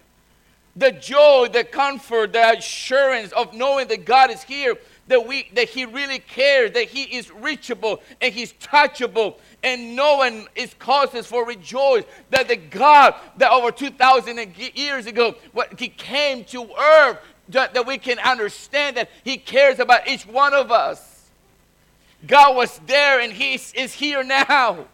The 0.75 0.91
joy, 0.91 1.47
the 1.53 1.63
comfort, 1.63 2.33
the 2.33 2.57
assurance 2.57 3.31
of 3.31 3.53
knowing 3.53 3.87
that 3.89 4.05
God 4.05 4.31
is 4.31 4.43
here, 4.43 4.75
that, 5.07 5.25
we, 5.25 5.47
that 5.53 5.69
He 5.69 5.85
really 5.85 6.17
cares, 6.17 6.71
that 6.71 6.89
He 6.89 7.03
is 7.03 7.31
reachable 7.31 8.01
and 8.19 8.33
He's 8.33 8.53
touchable, 8.53 9.35
and 9.63 9.95
no 9.95 10.17
one 10.17 10.47
is 10.55 10.73
causes 10.73 11.27
for 11.27 11.45
rejoice 11.45 12.03
that 12.31 12.47
the 12.47 12.55
God 12.55 13.13
that 13.37 13.51
over 13.51 13.71
2,000 13.71 14.55
years 14.73 15.05
ago, 15.05 15.35
what 15.53 15.79
He 15.79 15.89
came 15.89 16.43
to 16.45 16.67
earth, 16.73 17.19
that, 17.49 17.85
we 17.85 17.97
can 17.97 18.19
understand 18.19 18.97
that 18.97 19.09
He 19.23 19.37
cares 19.37 19.79
about 19.79 20.07
each 20.07 20.25
one 20.25 20.53
of 20.53 20.71
us. 20.71 21.29
God 22.25 22.55
was 22.55 22.79
there 22.87 23.19
and 23.19 23.31
He 23.31 23.53
is 23.53 23.93
here 23.93 24.23
now. 24.23 24.85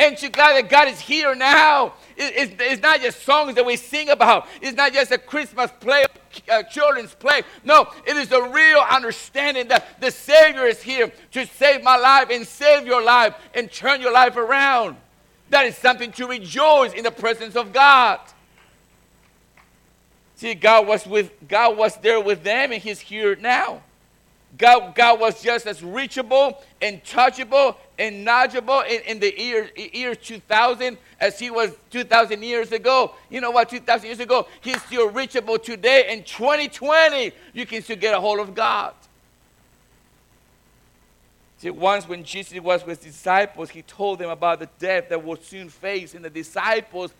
And 0.00 0.20
you 0.22 0.30
glad 0.30 0.56
that 0.56 0.70
God 0.70 0.88
is 0.88 0.98
here 0.98 1.34
now? 1.34 1.92
It's, 2.16 2.54
it's 2.58 2.80
not 2.80 3.02
just 3.02 3.22
songs 3.22 3.54
that 3.56 3.66
we 3.66 3.76
sing 3.76 4.08
about. 4.08 4.48
It's 4.62 4.74
not 4.74 4.94
just 4.94 5.10
a 5.12 5.18
Christmas 5.18 5.70
play, 5.78 6.06
uh, 6.50 6.62
children's 6.62 7.14
play. 7.14 7.42
No, 7.64 7.86
it 8.06 8.16
is 8.16 8.32
a 8.32 8.42
real 8.48 8.78
understanding 8.90 9.68
that 9.68 10.00
the 10.00 10.10
Savior 10.10 10.64
is 10.64 10.80
here 10.80 11.12
to 11.32 11.46
save 11.46 11.82
my 11.82 11.98
life 11.98 12.30
and 12.30 12.46
save 12.46 12.86
your 12.86 13.04
life 13.04 13.34
and 13.52 13.70
turn 13.70 14.00
your 14.00 14.12
life 14.12 14.38
around. 14.38 14.96
That 15.50 15.66
is 15.66 15.76
something 15.76 16.12
to 16.12 16.26
rejoice 16.26 16.94
in 16.94 17.04
the 17.04 17.10
presence 17.10 17.54
of 17.54 17.74
God. 17.74 18.20
See, 20.40 20.54
God 20.54 20.86
was 20.86 21.06
with 21.06 21.32
God 21.48 21.76
was 21.76 21.98
there 21.98 22.18
with 22.18 22.42
them 22.42 22.72
and 22.72 22.82
He's 22.82 22.98
here 22.98 23.36
now. 23.36 23.82
God, 24.56 24.94
God 24.94 25.20
was 25.20 25.42
just 25.42 25.66
as 25.66 25.82
reachable 25.82 26.62
and 26.80 27.04
touchable 27.04 27.76
and 27.98 28.24
knowledgeable 28.24 28.80
in, 28.80 29.02
in 29.02 29.20
the 29.20 29.38
year, 29.38 29.70
year 29.76 30.14
2000 30.14 30.96
as 31.20 31.38
he 31.38 31.50
was 31.50 31.72
2,000 31.90 32.42
years 32.42 32.72
ago. 32.72 33.14
You 33.28 33.42
know 33.42 33.50
what? 33.50 33.68
2,000 33.68 34.06
years 34.06 34.18
ago, 34.18 34.48
he's 34.62 34.80
still 34.84 35.10
reachable 35.10 35.58
today. 35.58 36.10
In 36.10 36.24
2020, 36.24 37.32
you 37.52 37.66
can 37.66 37.82
still 37.82 37.96
get 37.96 38.14
a 38.14 38.18
hold 38.18 38.38
of 38.38 38.54
God. 38.54 38.94
See, 41.58 41.68
once 41.68 42.08
when 42.08 42.24
Jesus 42.24 42.58
was 42.60 42.86
with 42.86 43.04
his 43.04 43.12
disciples, 43.12 43.68
he 43.68 43.82
told 43.82 44.18
them 44.18 44.30
about 44.30 44.60
the 44.60 44.70
death 44.78 45.10
that 45.10 45.22
would 45.22 45.44
soon 45.44 45.68
face, 45.68 46.14
and 46.14 46.24
the 46.24 46.30
disciples 46.30 47.12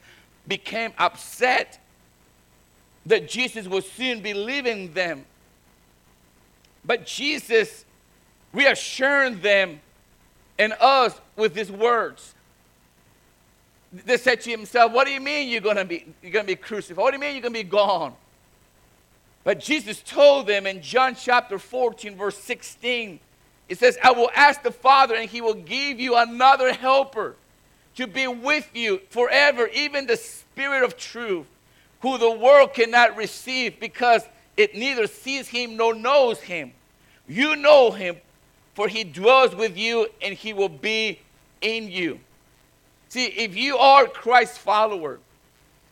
became 0.49 0.95
upset 0.97 1.79
that 3.07 3.29
Jesus 3.29 3.67
would 3.67 3.85
soon 3.85 4.21
be 4.21 4.35
leaving 4.35 4.93
them. 4.93 5.25
But 6.85 7.07
Jesus 7.07 7.85
reassured 8.53 9.43
them 9.43 9.81
and 10.59 10.73
us 10.75 11.19
with 11.37 11.55
his 11.55 11.71
words. 11.71 12.35
They 13.93 14.17
said 14.17 14.41
to 14.43 14.51
himself, 14.51 14.93
What 14.93 15.07
do 15.07 15.13
you 15.13 15.21
mean 15.21 15.49
you're 15.49 15.61
gonna 15.61 15.85
be 15.85 16.07
you're 16.23 16.33
gonna 16.33 16.45
be 16.45 16.57
crucified? 16.57 17.03
What 17.03 17.11
do 17.11 17.17
you 17.17 17.21
mean 17.21 17.35
you're 17.35 17.43
gonna 17.43 17.53
be 17.53 17.63
gone? 17.65 18.15
But 19.43 19.59
Jesus 19.59 20.03
told 20.03 20.47
them 20.47 20.67
in 20.67 20.83
John 20.83 21.15
chapter 21.15 21.59
14, 21.59 22.17
verse 22.17 22.37
16, 22.39 23.19
it 23.69 23.79
says, 23.79 23.97
I 24.03 24.13
will 24.13 24.31
ask 24.35 24.63
the 24.63 24.71
Father, 24.71 25.15
and 25.15 25.31
he 25.31 25.41
will 25.41 25.55
give 25.55 25.99
you 25.99 26.17
another 26.17 26.75
helper 26.75 27.37
to 27.95 28.07
be 28.07 28.27
with 28.27 28.69
you 28.75 29.01
forever, 29.11 29.69
even 29.69 30.07
the 30.07 30.17
Spirit 30.17 30.83
of 30.83 30.97
truth, 30.97 31.47
who 32.01 32.19
the 32.19 32.31
world 32.31 32.75
cannot 32.75 33.17
receive 33.17 33.79
because 33.81 34.23
it 34.57 34.75
neither 34.75 35.07
sees 35.07 35.49
him 35.49 35.77
nor 35.77 35.95
knows 35.95 36.41
him. 36.41 36.73
You 37.29 37.57
know 37.57 37.91
him, 37.91 38.17
for 38.75 38.89
he 38.89 39.05
dwells 39.05 39.55
with 39.55 39.77
you 39.77 40.09
and 40.21 40.35
he 40.35 40.53
will 40.53 40.69
be 40.69 41.21
in 41.61 41.91
you. 41.91 42.21
See, 43.09 43.27
if 43.27 43.57
you 43.57 43.77
are 43.77 44.07
Christ's 44.07 44.59
follower, 44.59 45.19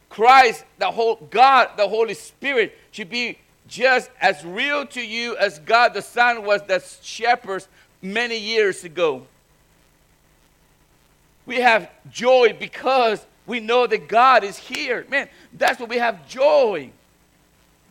Christ, 0.09 0.65
the 0.79 0.91
whole 0.91 1.17
God, 1.31 1.71
the 1.77 1.89
Holy 1.89 2.15
Spirit 2.15 2.77
should 2.91 3.11
be 3.11 3.39
just 3.67 4.11
as 4.21 4.45
real 4.45 4.87
to 4.87 5.01
you 5.01 5.37
as 5.37 5.59
God 5.59 5.95
the 5.95 6.03
Son 6.03 6.45
was 6.45 6.63
the 6.63 6.83
shepherds 7.03 7.69
many 8.01 8.39
years 8.39 8.85
ago. 8.85 9.27
We 11.45 11.57
have 11.57 11.91
joy 12.11 12.57
because 12.59 13.25
we 13.49 13.61
know 13.61 13.87
that 13.87 14.07
God 14.07 14.45
is 14.45 14.59
here. 14.59 15.07
Man, 15.09 15.29
that's 15.55 15.81
what 15.81 15.89
we 15.89 15.97
have 15.97 16.29
joy. 16.29 16.91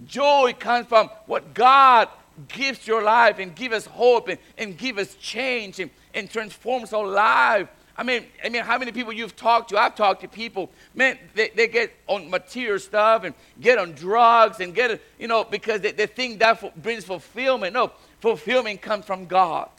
Joy 0.05 0.53
comes 0.57 0.85
from 0.85 1.09
what 1.25 1.55
God 1.55 2.07
gives 2.47 2.85
your 2.85 3.01
life 3.01 3.39
and 3.39 3.55
give 3.55 3.73
us 3.73 3.87
hope 3.87 4.27
and, 4.29 4.37
and 4.59 4.77
give 4.77 4.99
us 4.99 5.15
change 5.15 5.79
and, 5.79 5.89
and 6.13 6.29
transforms 6.29 6.93
our 6.93 7.07
life. 7.07 7.67
I 7.97 8.03
mean, 8.03 8.25
I 8.45 8.49
mean, 8.49 8.63
how 8.63 8.77
many 8.77 8.91
people 8.91 9.11
you've 9.11 9.35
talked 9.35 9.69
to? 9.71 9.79
I've 9.79 9.95
talked 9.95 10.21
to 10.21 10.27
people, 10.27 10.69
man, 10.93 11.17
they, 11.33 11.49
they 11.49 11.67
get 11.67 11.91
on 12.05 12.29
material 12.29 12.77
stuff 12.77 13.23
and 13.23 13.33
get 13.59 13.79
on 13.79 13.93
drugs 13.93 14.59
and 14.59 14.75
get, 14.75 15.01
you 15.17 15.27
know, 15.27 15.43
because 15.43 15.81
they, 15.81 15.91
they 15.91 16.05
think 16.05 16.37
that 16.37 16.83
brings 16.83 17.05
fulfillment. 17.05 17.73
No, 17.73 17.91
fulfillment 18.19 18.83
comes 18.83 19.05
from 19.05 19.25
God. 19.25 19.69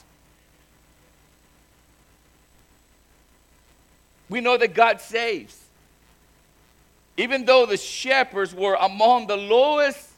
We 4.29 4.41
know 4.41 4.57
that 4.57 4.75
God 4.75 5.01
saves. 5.01 5.68
Even 7.19 7.45
though 7.45 7.67
the 7.67 7.77
shepherds 7.77 8.55
were 8.55 8.75
among 8.81 9.27
the 9.27 9.37
lowest 9.37 10.09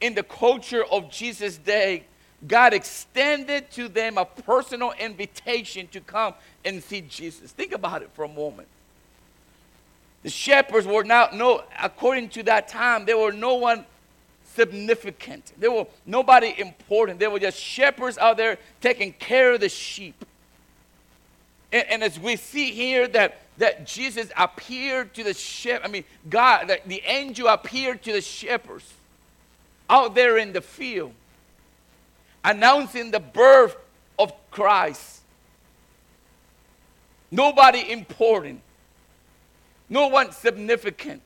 in 0.00 0.14
the 0.14 0.22
culture 0.22 0.82
of 0.82 1.10
Jesus' 1.10 1.58
day, 1.58 2.04
God 2.46 2.72
extended 2.72 3.70
to 3.72 3.88
them 3.88 4.16
a 4.16 4.24
personal 4.24 4.92
invitation 4.98 5.88
to 5.88 6.00
come 6.00 6.32
and 6.64 6.82
see 6.82 7.02
Jesus. 7.02 7.52
Think 7.52 7.72
about 7.72 8.00
it 8.00 8.10
for 8.14 8.24
a 8.24 8.28
moment. 8.28 8.66
The 10.22 10.30
shepherds 10.30 10.86
were 10.86 11.04
not 11.04 11.36
no 11.36 11.62
according 11.80 12.30
to 12.30 12.42
that 12.44 12.68
time, 12.68 13.04
there 13.04 13.18
were 13.18 13.32
no 13.32 13.56
one 13.56 13.84
significant. 14.54 15.52
There 15.58 15.70
were 15.70 15.86
nobody 16.06 16.54
important. 16.58 17.20
They 17.20 17.28
were 17.28 17.38
just 17.38 17.58
shepherds 17.58 18.16
out 18.16 18.38
there 18.38 18.58
taking 18.80 19.12
care 19.12 19.52
of 19.52 19.60
the 19.60 19.68
sheep. 19.68 20.24
And, 21.70 21.86
and 21.88 22.02
as 22.02 22.18
we 22.18 22.36
see 22.36 22.70
here 22.72 23.06
that, 23.08 23.42
that 23.58 23.86
Jesus 23.86 24.30
appeared 24.36 25.14
to 25.14 25.24
the 25.24 25.34
shepherd, 25.34 25.84
I 25.84 25.88
mean, 25.88 26.04
God, 26.28 26.68
the, 26.68 26.80
the 26.86 27.02
angel 27.04 27.48
appeared 27.48 28.02
to 28.04 28.12
the 28.12 28.20
shepherds 28.20 28.94
out 29.90 30.14
there 30.14 30.38
in 30.38 30.52
the 30.52 30.60
field 30.60 31.12
announcing 32.44 33.10
the 33.10 33.20
birth 33.20 33.76
of 34.18 34.32
Christ. 34.50 35.20
Nobody 37.30 37.92
important. 37.92 38.62
No 39.88 40.08
one 40.08 40.32
significant. 40.32 41.22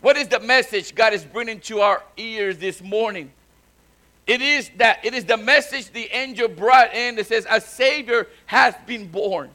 What 0.00 0.16
is 0.16 0.28
the 0.28 0.40
message 0.40 0.94
God 0.94 1.12
is 1.12 1.24
bringing 1.24 1.60
to 1.60 1.80
our 1.80 2.02
ears 2.16 2.58
this 2.58 2.82
morning? 2.82 3.32
It 4.26 4.42
is 4.42 4.70
that 4.76 5.04
it 5.04 5.14
is 5.14 5.24
the 5.24 5.36
message 5.36 5.92
the 5.92 6.08
angel 6.12 6.48
brought 6.48 6.92
in 6.94 7.14
that 7.16 7.26
says 7.26 7.46
a 7.48 7.60
savior 7.60 8.26
has 8.46 8.74
been 8.86 9.08
born. 9.08 9.50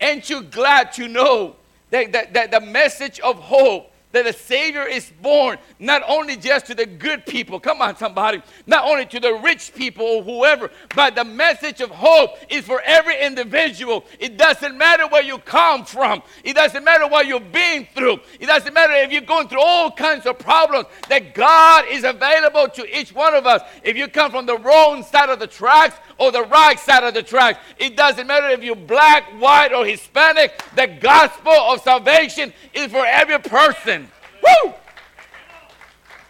Aren't 0.00 0.28
you 0.28 0.42
glad 0.42 0.92
to 0.94 1.08
know 1.08 1.56
that, 1.90 2.12
that, 2.12 2.34
that 2.34 2.50
the 2.50 2.60
message 2.60 3.20
of 3.20 3.36
hope 3.36 3.90
that 4.14 4.26
a 4.26 4.32
Savior 4.32 4.86
is 4.86 5.10
born 5.20 5.58
not 5.78 6.02
only 6.08 6.36
just 6.36 6.66
to 6.66 6.74
the 6.74 6.86
good 6.86 7.26
people, 7.26 7.60
come 7.60 7.82
on, 7.82 7.96
somebody, 7.96 8.40
not 8.66 8.84
only 8.84 9.04
to 9.06 9.20
the 9.20 9.34
rich 9.34 9.74
people 9.74 10.06
or 10.06 10.22
whoever, 10.22 10.70
but 10.94 11.14
the 11.14 11.24
message 11.24 11.80
of 11.80 11.90
hope 11.90 12.36
is 12.48 12.64
for 12.64 12.80
every 12.82 13.20
individual. 13.20 14.04
It 14.18 14.36
doesn't 14.36 14.78
matter 14.78 15.06
where 15.08 15.22
you 15.22 15.38
come 15.38 15.84
from, 15.84 16.22
it 16.44 16.54
doesn't 16.54 16.84
matter 16.84 17.06
what 17.08 17.26
you've 17.26 17.52
been 17.52 17.86
through, 17.94 18.20
it 18.38 18.46
doesn't 18.46 18.72
matter 18.72 18.92
if 18.94 19.12
you're 19.12 19.20
going 19.20 19.48
through 19.48 19.62
all 19.62 19.90
kinds 19.90 20.26
of 20.26 20.38
problems, 20.38 20.86
that 21.08 21.34
God 21.34 21.84
is 21.90 22.04
available 22.04 22.68
to 22.68 22.98
each 22.98 23.12
one 23.14 23.34
of 23.34 23.46
us. 23.46 23.62
If 23.82 23.96
you 23.96 24.08
come 24.08 24.30
from 24.30 24.46
the 24.46 24.58
wrong 24.58 25.02
side 25.02 25.28
of 25.28 25.40
the 25.40 25.46
tracks 25.46 25.96
or 26.18 26.30
the 26.30 26.44
right 26.44 26.78
side 26.78 27.02
of 27.02 27.14
the 27.14 27.22
tracks, 27.22 27.58
it 27.78 27.96
doesn't 27.96 28.26
matter 28.26 28.48
if 28.48 28.62
you're 28.62 28.76
black, 28.76 29.24
white, 29.40 29.72
or 29.72 29.84
Hispanic, 29.84 30.62
the 30.76 30.86
gospel 30.86 31.52
of 31.52 31.80
salvation 31.80 32.52
is 32.72 32.92
for 32.92 33.04
every 33.04 33.38
person. 33.40 34.03
Woo! 34.44 34.72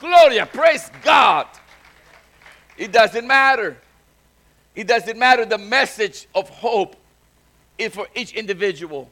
Gloria, 0.01 0.47
praise 0.47 0.91
God. 1.03 1.47
It 2.77 2.93
doesn't 2.93 3.27
matter. 3.27 3.77
It 4.75 4.87
doesn't 4.87 5.19
matter. 5.19 5.45
The 5.45 5.59
message 5.59 6.27
of 6.35 6.49
hope 6.49 6.97
is 7.79 7.95
for 7.95 8.07
each 8.15 8.33
individual. 8.35 9.09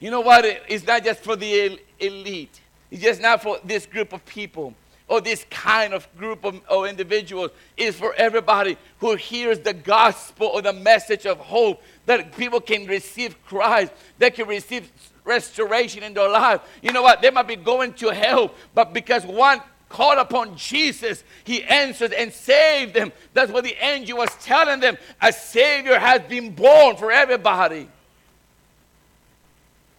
You 0.00 0.10
know 0.10 0.20
what? 0.20 0.44
It's 0.44 0.86
not 0.86 1.04
just 1.04 1.20
for 1.20 1.36
the 1.36 1.80
elite, 1.98 2.60
it's 2.90 3.02
just 3.02 3.20
not 3.20 3.42
for 3.42 3.58
this 3.64 3.86
group 3.86 4.12
of 4.12 4.24
people 4.26 4.74
or 5.06 5.20
this 5.20 5.44
kind 5.50 5.92
of 5.92 6.08
group 6.16 6.44
of, 6.44 6.60
of 6.68 6.86
individuals. 6.86 7.50
It's 7.76 7.96
for 7.96 8.14
everybody 8.14 8.78
who 8.98 9.16
hears 9.16 9.58
the 9.58 9.74
gospel 9.74 10.48
or 10.48 10.62
the 10.62 10.72
message 10.72 11.26
of 11.26 11.38
hope 11.38 11.82
that 12.06 12.36
people 12.36 12.60
can 12.60 12.86
receive 12.86 13.36
Christ, 13.44 13.92
they 14.18 14.30
can 14.30 14.46
receive 14.46 14.90
restoration 15.24 16.02
in 16.02 16.14
their 16.14 16.28
life. 16.28 16.60
You 16.82 16.92
know 16.92 17.02
what? 17.02 17.22
They 17.22 17.30
might 17.30 17.48
be 17.48 17.56
going 17.56 17.94
to 17.94 18.08
hell, 18.10 18.52
but 18.74 18.92
because 18.92 19.24
one 19.24 19.60
called 19.88 20.18
upon 20.18 20.56
Jesus, 20.56 21.22
he 21.44 21.62
answered 21.62 22.12
and 22.12 22.32
saved 22.32 22.94
them. 22.94 23.12
That's 23.32 23.52
what 23.52 23.64
the 23.64 23.76
angel 23.84 24.18
was 24.18 24.30
telling 24.40 24.80
them. 24.80 24.98
A 25.20 25.32
Savior 25.32 25.98
has 25.98 26.22
been 26.22 26.54
born 26.54 26.96
for 26.96 27.12
everybody. 27.12 27.88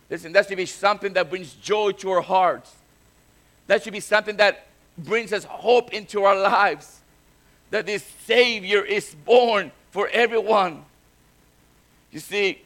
Listen, 0.09 0.33
that 0.33 0.47
should 0.47 0.57
be 0.57 0.65
something 0.65 1.13
that 1.13 1.29
brings 1.29 1.53
joy 1.53 1.91
to 1.93 2.11
our 2.11 2.21
hearts. 2.21 2.73
That 3.67 3.83
should 3.83 3.93
be 3.93 3.99
something 3.99 4.37
that 4.37 4.67
brings 4.97 5.33
us 5.33 5.43
hope 5.45 5.93
into 5.93 6.23
our 6.23 6.39
lives. 6.39 6.99
That 7.71 7.85
this 7.85 8.03
Savior 8.25 8.83
is 8.83 9.15
born 9.25 9.71
for 9.91 10.07
everyone. 10.09 10.85
You 12.11 12.19
see, 12.19 12.61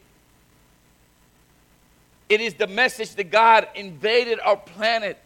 it 2.29 2.41
is 2.41 2.53
the 2.53 2.67
message 2.67 3.15
that 3.15 3.31
God 3.31 3.67
invaded 3.75 4.39
our 4.39 4.55
planet 4.57 5.17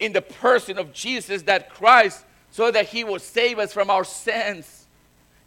in 0.00 0.12
the 0.12 0.22
person 0.22 0.78
of 0.78 0.92
Jesus, 0.92 1.42
that 1.42 1.70
Christ, 1.70 2.24
so 2.50 2.70
that 2.70 2.86
He 2.86 3.04
will 3.04 3.18
save 3.18 3.58
us 3.58 3.72
from 3.72 3.90
our 3.90 4.04
sins 4.04 4.86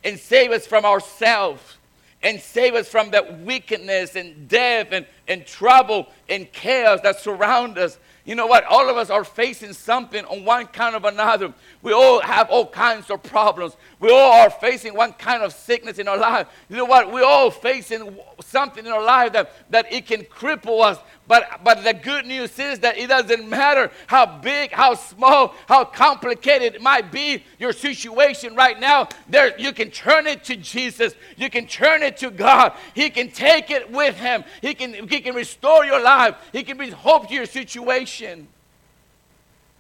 and 0.03 0.19
save 0.19 0.51
us 0.51 0.67
from 0.67 0.86
ourselves 0.86 1.77
and 2.24 2.39
save 2.39 2.75
us 2.75 2.88
from 2.88 3.12
that 3.12 3.39
wickedness 3.39 4.15
and 4.15 4.47
death 4.47 4.88
and, 4.91 5.05
and 5.27 5.45
trouble 5.45 6.07
and 6.27 6.51
chaos 6.51 7.00
that 7.01 7.19
surround 7.19 7.77
us 7.77 7.97
you 8.27 8.36
know 8.36 8.46
what? 8.46 8.65
All 8.65 8.89
of 8.89 8.98
us 8.98 9.10
are 9.10 9.24
facing 9.24 9.72
something 9.72 10.25
on 10.25 10.43
one 10.43 10.65
kind 10.67 10.98
of 10.98 11.05
another. 11.05 11.53
We 11.81 11.93
all 11.93 12.19
have 12.19 12.50
all 12.50 12.67
kinds 12.67 13.10
of 13.10 13.24
problems. 13.24 13.77
We 14.01 14.12
all 14.12 14.34
are 14.34 14.50
facing 14.50 14.93
one 14.93 15.13
kind 15.13 15.43
of 15.43 15.53
sickness 15.53 15.98
in 15.98 16.10
our 16.10 16.17
life. 16.17 16.48
You 16.67 16.75
know 16.75 16.84
what? 16.84 17.10
We're 17.10 17.24
all 17.24 17.50
facing 17.50 18.19
something 18.41 18.86
in 18.86 18.91
our 18.91 19.01
life 19.01 19.31
that, 19.31 19.53
that 19.69 19.93
it 19.93 20.07
can 20.07 20.24
cripple 20.24 20.84
us. 20.84 21.00
But, 21.27 21.62
but 21.63 21.84
the 21.84 21.93
good 21.93 22.25
news 22.25 22.57
is 22.57 22.79
that 22.79 22.98
it 22.98 23.07
doesn't 23.07 23.48
matter 23.50 23.91
how 24.07 24.39
big, 24.39 24.72
how 24.72 24.93
small, 24.93 25.53
how 25.67 25.84
complicated 25.84 26.75
it 26.75 26.81
might 26.81 27.12
be 27.12 27.43
your 27.60 27.74
situation 27.74 28.55
right 28.55 28.79
now. 28.79 29.10
There, 29.27 29.57
you 29.60 29.74
can 29.74 29.91
turn 29.91 30.25
it 30.25 30.46
to 30.46 30.55
Jesus. 30.55 31.15
You 31.36 31.50
can 31.50 31.67
turn 31.67 32.01
it 32.01 32.15
to 32.17 32.31
God. 32.31 32.74
He 32.96 33.10
can 33.10 33.29
take 33.29 33.72
it 33.72 33.91
with 33.91 34.17
Him. 34.17 34.46
He 34.62 34.74
can, 34.74 34.93
he 35.10 35.19
can 35.19 35.36
restore 35.36 35.84
your 35.84 36.01
life. 36.01 36.36
He 36.53 36.63
can 36.63 36.77
bring 36.77 36.93
hope 36.93 37.27
to 37.27 37.34
your 37.34 37.46
situation. 37.46 38.47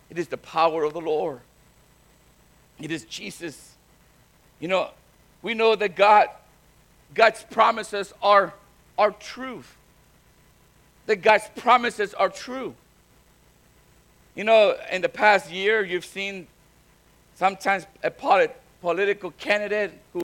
It 0.09 0.17
is 0.17 0.27
the 0.27 0.37
power 0.37 0.83
of 0.83 0.91
the 0.91 1.01
Lord. 1.01 1.39
It 2.77 2.91
is 2.91 3.05
Jesus. 3.05 3.75
You 4.59 4.67
know, 4.67 4.89
we 5.41 5.53
know 5.53 5.77
that 5.77 5.95
God, 5.95 6.27
God's 7.13 7.43
promises 7.43 8.13
are, 8.21 8.53
are 8.97 9.11
truth 9.11 9.76
that 11.07 11.21
God's 11.21 11.49
promises 11.55 12.13
are 12.13 12.29
true. 12.29 12.75
You 14.35 14.43
know, 14.43 14.77
in 14.91 15.01
the 15.01 15.09
past 15.09 15.49
year, 15.49 15.83
you've 15.83 16.05
seen 16.05 16.47
sometimes 17.35 17.87
a 18.03 18.11
polit- 18.11 18.55
political 18.81 19.31
candidate 19.31 19.93
who 20.13 20.21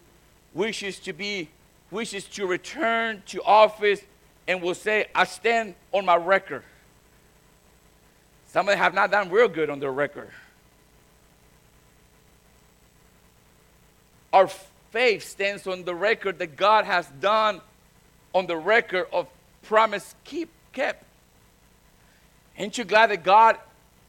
wishes 0.54 1.00
to 1.00 1.14
be, 1.14 1.50
wishes 1.90 2.26
to 2.26 2.46
return 2.46 3.24
to 3.28 3.42
office 3.44 4.02
and 4.48 4.62
will 4.62 4.76
say, 4.76 5.08
I 5.16 5.24
stand 5.24 5.74
on 5.92 6.06
my 6.06 6.16
record. 6.16 6.64
Some 8.48 8.68
of 8.68 8.74
them 8.74 8.78
have 8.78 8.94
not 8.94 9.10
done 9.10 9.32
real 9.32 9.48
good 9.48 9.70
on 9.70 9.80
their 9.80 9.92
record. 9.92 10.30
Our 14.32 14.48
faith 14.92 15.28
stands 15.28 15.66
on 15.66 15.86
the 15.86 15.96
record 15.96 16.40
that 16.40 16.56
God 16.56 16.86
has 16.86 17.08
done 17.20 17.62
on 18.36 18.48
the 18.48 18.58
record 18.58 19.08
of 19.14 19.28
promise 19.64 20.14
keep 20.24 20.50
kept. 20.74 21.04
Ain't 22.58 22.78
you 22.78 22.84
glad 22.84 23.12
that 23.12 23.24
God 23.24 23.58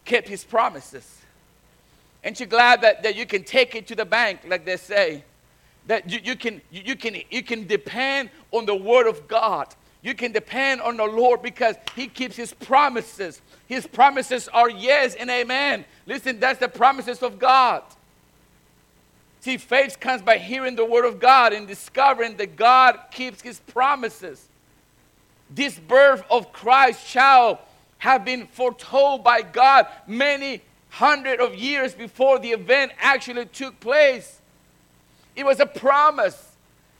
kept 0.05 0.29
his 0.29 0.44
promises? 0.44 1.20
Ain't 2.22 2.40
you 2.40 2.46
glad 2.46 2.81
that, 2.83 3.03
that 3.03 3.16
you 3.16 3.27
can 3.27 3.44
take 3.44 3.74
it 3.74 3.87
to 3.88 3.94
the 3.94 4.05
bank, 4.05 4.40
like 4.46 4.64
they 4.64 4.77
say? 4.77 5.24
That 5.87 6.11
you, 6.11 6.20
you, 6.22 6.37
can, 6.37 6.61
you, 6.70 6.83
you, 6.87 6.96
can, 6.96 7.16
you 7.31 7.42
can 7.42 7.66
depend 7.66 8.31
on 8.50 8.64
the 8.64 8.74
word 8.74 9.07
of 9.07 9.29
God. 9.29 9.74
You 10.03 10.14
can 10.14 10.33
depend 10.33 10.81
on 10.81 10.96
the 10.96 11.05
Lord 11.05 11.42
because 11.42 11.77
he 11.94 12.09
keeps 12.09 12.37
his 12.37 12.53
promises. 12.53 13.40
His 13.66 13.87
promises 13.87 14.48
are 14.48 14.70
yes 14.70 15.14
and 15.14 15.31
amen. 15.31 15.85
Listen, 16.07 16.40
that's 16.40 16.61
the 16.61 16.68
promises 16.68 17.22
of 17.22 17.38
God. 17.38 17.83
See, 19.40 19.59
faith 19.59 20.00
comes 20.00 20.22
by 20.22 20.38
hearing 20.38 20.77
the 20.77 20.85
word 20.85 21.05
of 21.05 21.20
God 21.20 21.53
and 21.53 21.66
discovering 21.66 22.37
that 22.37 22.57
God 22.57 22.98
keeps 23.11 23.42
his 23.42 23.61
promises 23.61 24.48
this 25.54 25.78
birth 25.78 26.24
of 26.30 26.52
Christ 26.52 27.06
shall 27.06 27.60
have 27.98 28.24
been 28.24 28.46
foretold 28.48 29.22
by 29.24 29.42
God 29.42 29.86
many 30.06 30.62
hundred 30.90 31.40
of 31.40 31.54
years 31.54 31.94
before 31.94 32.38
the 32.38 32.50
event 32.50 32.92
actually 32.98 33.46
took 33.46 33.78
place. 33.80 34.40
It 35.36 35.44
was 35.44 35.60
a 35.60 35.66
promise. 35.66 36.52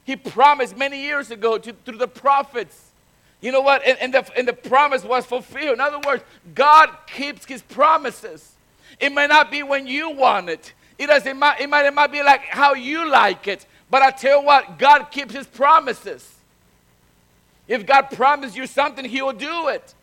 He 0.04 0.16
promised 0.16 0.76
many 0.76 1.02
years 1.02 1.30
ago 1.30 1.58
to, 1.58 1.72
through 1.84 1.98
the 1.98 2.08
prophets. 2.08 2.90
You 3.40 3.52
know 3.52 3.60
what? 3.60 3.86
And, 3.86 3.98
and, 3.98 4.14
the, 4.14 4.28
and 4.36 4.48
the 4.48 4.52
promise 4.52 5.04
was 5.04 5.26
fulfilled. 5.26 5.74
In 5.74 5.80
other 5.80 6.00
words, 6.00 6.22
God 6.54 6.90
keeps 7.06 7.44
his 7.44 7.62
promises. 7.62 8.52
It 8.98 9.12
may 9.12 9.26
not 9.26 9.50
be 9.50 9.62
when 9.62 9.86
you 9.86 10.10
want 10.10 10.48
it. 10.48 10.72
It, 10.98 11.08
doesn't, 11.08 11.28
it, 11.28 11.34
might, 11.34 11.60
it, 11.60 11.68
might, 11.68 11.86
it 11.86 11.94
might 11.94 12.12
be 12.12 12.22
like 12.22 12.42
how 12.42 12.74
you 12.74 13.10
like 13.10 13.48
it. 13.48 13.66
But 13.90 14.02
I 14.02 14.10
tell 14.10 14.40
you 14.40 14.46
what, 14.46 14.78
God 14.78 15.04
keeps 15.10 15.34
his 15.34 15.46
promises. 15.46 16.33
If 17.66 17.87
God 17.87 18.11
promised 18.11 18.57
you 18.57 18.66
something, 18.66 19.05
He 19.05 19.22
will 19.22 19.33
do 19.33 19.68
it. 19.68 19.94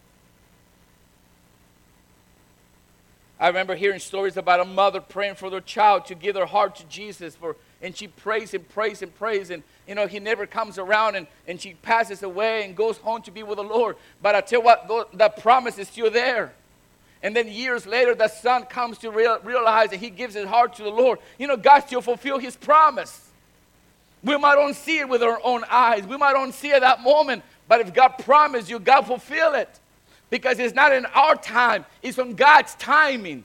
I 3.41 3.47
remember 3.47 3.73
hearing 3.73 3.99
stories 3.99 4.37
about 4.37 4.59
a 4.59 4.65
mother 4.65 5.01
praying 5.01 5.33
for 5.33 5.49
their 5.49 5.61
child 5.61 6.05
to 6.05 6.15
give 6.15 6.35
their 6.35 6.45
heart 6.45 6.75
to 6.75 6.83
Jesus 6.83 7.35
for 7.35 7.55
and 7.81 7.97
she 7.97 8.07
prays 8.07 8.53
and 8.53 8.69
prays 8.69 9.01
and 9.01 9.13
prays 9.15 9.49
and 9.49 9.63
you 9.87 9.95
know 9.95 10.05
he 10.05 10.19
never 10.19 10.45
comes 10.45 10.77
around 10.77 11.15
and, 11.15 11.25
and 11.47 11.59
she 11.59 11.73
passes 11.73 12.21
away 12.21 12.63
and 12.63 12.75
goes 12.75 12.97
home 12.97 13.23
to 13.23 13.31
be 13.31 13.41
with 13.41 13.57
the 13.57 13.63
Lord. 13.63 13.95
But 14.21 14.35
I 14.35 14.41
tell 14.41 14.59
you 14.59 14.65
what, 14.65 14.87
the 15.17 15.29
promise 15.29 15.79
is 15.79 15.87
still 15.87 16.11
there. 16.11 16.53
And 17.23 17.35
then 17.35 17.47
years 17.47 17.87
later, 17.87 18.13
the 18.13 18.27
son 18.27 18.65
comes 18.65 18.99
to 18.99 19.09
real, 19.09 19.39
realize 19.43 19.89
that 19.89 19.99
he 19.99 20.11
gives 20.11 20.35
his 20.35 20.45
heart 20.45 20.75
to 20.75 20.83
the 20.83 20.91
Lord. 20.91 21.17
You 21.39 21.47
know, 21.47 21.57
God 21.57 21.79
still 21.81 22.01
fulfill 22.01 22.37
his 22.37 22.55
promise. 22.55 23.30
We 24.23 24.37
might 24.37 24.55
not 24.55 24.75
see 24.75 24.99
it 24.99 25.09
with 25.09 25.23
our 25.23 25.39
own 25.43 25.63
eyes. 25.69 26.05
We 26.05 26.17
might 26.17 26.33
not 26.33 26.53
see 26.53 26.69
it 26.69 26.81
that 26.81 27.01
moment, 27.01 27.43
but 27.67 27.81
if 27.81 27.93
God 27.93 28.09
promised 28.19 28.69
you, 28.69 28.79
God 28.79 29.01
fulfill 29.01 29.55
it. 29.55 29.79
Because 30.29 30.59
it's 30.59 30.75
not 30.75 30.93
in 30.93 31.05
our 31.07 31.35
time, 31.35 31.85
it's 32.01 32.17
on 32.19 32.35
God's 32.35 32.75
timing. 32.75 33.43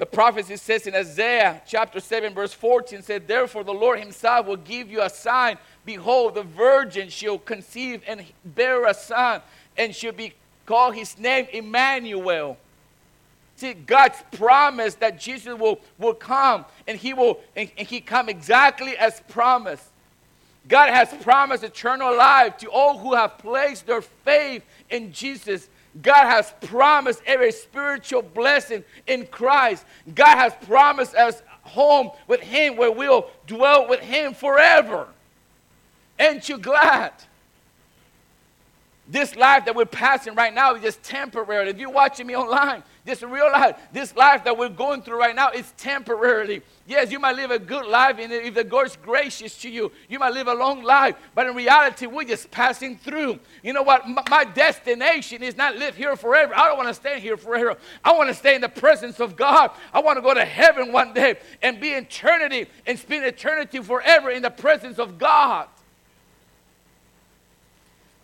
The 0.00 0.06
prophecy 0.06 0.56
says 0.56 0.86
in 0.86 0.94
Isaiah 0.94 1.60
chapter 1.66 2.00
7, 2.00 2.32
verse 2.32 2.54
14, 2.54 3.02
said, 3.02 3.28
Therefore 3.28 3.64
the 3.64 3.74
Lord 3.74 3.98
himself 3.98 4.46
will 4.46 4.56
give 4.56 4.90
you 4.90 5.02
a 5.02 5.10
sign. 5.10 5.58
Behold, 5.84 6.36
the 6.36 6.42
virgin 6.42 7.10
shall 7.10 7.38
conceive 7.38 8.02
and 8.06 8.24
bear 8.42 8.86
a 8.86 8.94
son, 8.94 9.42
and 9.76 9.94
shall 9.94 10.12
be 10.12 10.32
called 10.64 10.94
his 10.94 11.18
name 11.18 11.46
Emmanuel. 11.52 12.56
See, 13.60 13.74
God's 13.74 14.16
promise 14.32 14.94
that 14.96 15.20
Jesus 15.20 15.58
will, 15.58 15.80
will 15.98 16.14
come 16.14 16.64
and 16.88 16.96
he 16.96 17.12
will 17.12 17.40
and, 17.54 17.70
and 17.76 17.86
he 17.86 18.00
come 18.00 18.30
exactly 18.30 18.96
as 18.96 19.20
promised. 19.28 19.84
God 20.66 20.88
has 20.88 21.12
promised 21.22 21.62
eternal 21.62 22.16
life 22.16 22.56
to 22.58 22.70
all 22.70 22.96
who 22.96 23.14
have 23.14 23.36
placed 23.36 23.86
their 23.86 24.00
faith 24.00 24.64
in 24.88 25.12
Jesus. 25.12 25.68
God 26.00 26.26
has 26.26 26.54
promised 26.62 27.20
every 27.26 27.52
spiritual 27.52 28.22
blessing 28.22 28.82
in 29.06 29.26
Christ. 29.26 29.84
God 30.14 30.38
has 30.38 30.54
promised 30.66 31.14
us 31.14 31.42
home 31.60 32.12
with 32.28 32.40
Him 32.40 32.78
where 32.78 32.90
we'll 32.90 33.28
dwell 33.46 33.86
with 33.86 34.00
Him 34.00 34.32
forever. 34.32 35.06
Ain't 36.18 36.48
you 36.48 36.56
glad? 36.56 37.12
This 39.06 39.36
life 39.36 39.66
that 39.66 39.76
we're 39.76 39.84
passing 39.84 40.34
right 40.34 40.54
now 40.54 40.76
is 40.76 40.82
just 40.82 41.02
temporary. 41.02 41.68
If 41.68 41.76
you're 41.76 41.90
watching 41.90 42.26
me 42.26 42.34
online, 42.34 42.82
just 43.06 43.22
realize 43.22 43.74
this 43.92 44.14
life 44.14 44.44
that 44.44 44.56
we're 44.56 44.68
going 44.68 45.02
through 45.02 45.18
right 45.18 45.34
now 45.34 45.50
is 45.50 45.72
temporarily. 45.78 46.62
Yes, 46.86 47.10
you 47.10 47.18
might 47.18 47.36
live 47.36 47.50
a 47.50 47.58
good 47.58 47.86
life, 47.86 48.16
and 48.18 48.32
if 48.32 48.54
the 48.54 48.64
God's 48.64 48.96
gracious 48.96 49.56
to 49.62 49.70
you, 49.70 49.90
you 50.08 50.18
might 50.18 50.34
live 50.34 50.48
a 50.48 50.54
long 50.54 50.82
life. 50.82 51.16
But 51.34 51.46
in 51.46 51.54
reality, 51.54 52.06
we're 52.06 52.24
just 52.24 52.50
passing 52.50 52.98
through. 52.98 53.40
You 53.62 53.72
know 53.72 53.82
what? 53.82 54.04
My 54.28 54.44
destination 54.44 55.42
is 55.42 55.56
not 55.56 55.76
live 55.76 55.96
here 55.96 56.14
forever. 56.16 56.54
I 56.54 56.68
don't 56.68 56.76
want 56.76 56.88
to 56.88 56.94
stay 56.94 57.20
here 57.20 57.36
forever. 57.36 57.76
I 58.04 58.12
want 58.12 58.28
to 58.28 58.34
stay 58.34 58.54
in 58.54 58.60
the 58.60 58.68
presence 58.68 59.20
of 59.20 59.36
God. 59.36 59.70
I 59.92 60.00
want 60.00 60.18
to 60.18 60.22
go 60.22 60.34
to 60.34 60.44
heaven 60.44 60.92
one 60.92 61.14
day 61.14 61.38
and 61.62 61.80
be 61.80 61.90
eternity 61.90 62.66
and 62.86 62.98
spend 62.98 63.24
eternity 63.24 63.80
forever 63.80 64.30
in 64.30 64.42
the 64.42 64.50
presence 64.50 64.98
of 64.98 65.18
God. 65.18 65.68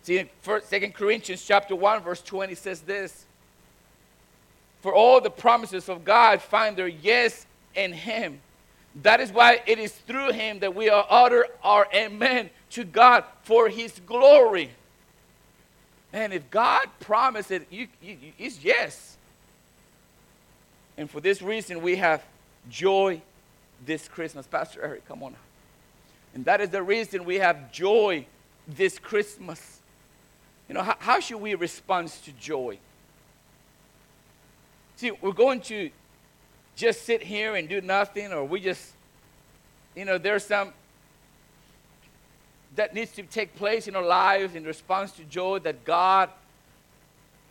See, 0.03 0.23
2 0.43 0.61
Corinthians 0.93 1.43
chapter 1.45 1.75
1, 1.75 2.01
verse 2.01 2.21
20 2.21 2.55
says 2.55 2.81
this. 2.81 3.26
For 4.87 4.95
all 4.95 5.19
the 5.19 5.29
promises 5.29 5.89
of 5.89 6.05
God 6.05 6.41
find 6.41 6.77
their 6.77 6.87
yes 6.87 7.45
in 7.75 7.91
him. 7.91 8.39
That 9.01 9.19
is 9.19 9.33
why 9.33 9.61
it 9.67 9.79
is 9.79 9.91
through 9.91 10.31
him 10.31 10.59
that 10.59 10.75
we 10.75 10.87
are 10.87 11.05
utter 11.09 11.45
our 11.61 11.89
amen 11.93 12.49
to 12.69 12.85
God 12.85 13.25
for 13.43 13.67
his 13.67 13.99
glory. 14.05 14.71
And 16.13 16.31
if 16.31 16.49
God 16.49 16.87
promised 17.01 17.51
it, 17.51 17.67
you, 17.69 17.89
you, 18.01 18.17
it's 18.39 18.63
yes. 18.63 19.17
And 20.97 21.11
for 21.11 21.19
this 21.19 21.41
reason, 21.41 21.81
we 21.81 21.97
have 21.97 22.23
joy 22.69 23.21
this 23.85 24.07
Christmas. 24.07 24.47
Pastor 24.47 24.81
Eric, 24.81 25.05
come 25.05 25.21
on. 25.21 25.35
And 26.33 26.45
that 26.45 26.61
is 26.61 26.69
the 26.69 26.81
reason 26.81 27.25
we 27.25 27.39
have 27.39 27.73
joy 27.73 28.25
this 28.65 28.99
Christmas. 28.99 29.81
You 30.69 30.75
know, 30.75 30.83
how, 30.83 30.95
how 30.97 31.19
should 31.19 31.41
we 31.41 31.55
respond 31.55 32.07
to 32.23 32.31
joy? 32.31 32.79
See, 34.97 35.11
we're 35.11 35.31
going 35.31 35.61
to 35.61 35.89
just 36.75 37.03
sit 37.03 37.23
here 37.23 37.55
and 37.55 37.69
do 37.69 37.81
nothing, 37.81 38.33
or 38.33 38.43
we 38.43 38.59
just, 38.59 38.91
you 39.95 40.05
know, 40.05 40.17
there's 40.17 40.45
some 40.45 40.73
that 42.75 42.93
needs 42.93 43.11
to 43.13 43.23
take 43.23 43.55
place 43.55 43.87
in 43.87 43.95
our 43.95 44.05
lives 44.05 44.53
in 44.53 44.63
response 44.63 45.11
to 45.13 45.23
joy 45.23 45.59
that 45.59 45.85
God 45.85 46.29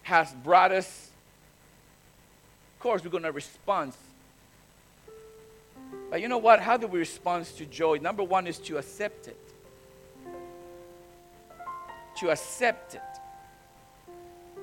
has 0.02 0.32
brought 0.44 0.70
us. 0.70 1.10
Of 2.76 2.82
course, 2.82 3.02
we're 3.02 3.10
going 3.10 3.24
to 3.24 3.32
respond. 3.32 3.94
But 6.10 6.20
you 6.20 6.28
know 6.28 6.38
what? 6.38 6.60
How 6.60 6.76
do 6.76 6.86
we 6.86 6.98
respond 6.98 7.46
to 7.46 7.64
joy? 7.64 7.98
Number 7.98 8.22
one 8.22 8.46
is 8.46 8.58
to 8.58 8.76
accept 8.76 9.26
it 9.28 9.38
to 12.16 12.30
accept 12.30 12.94
it. 12.94 13.02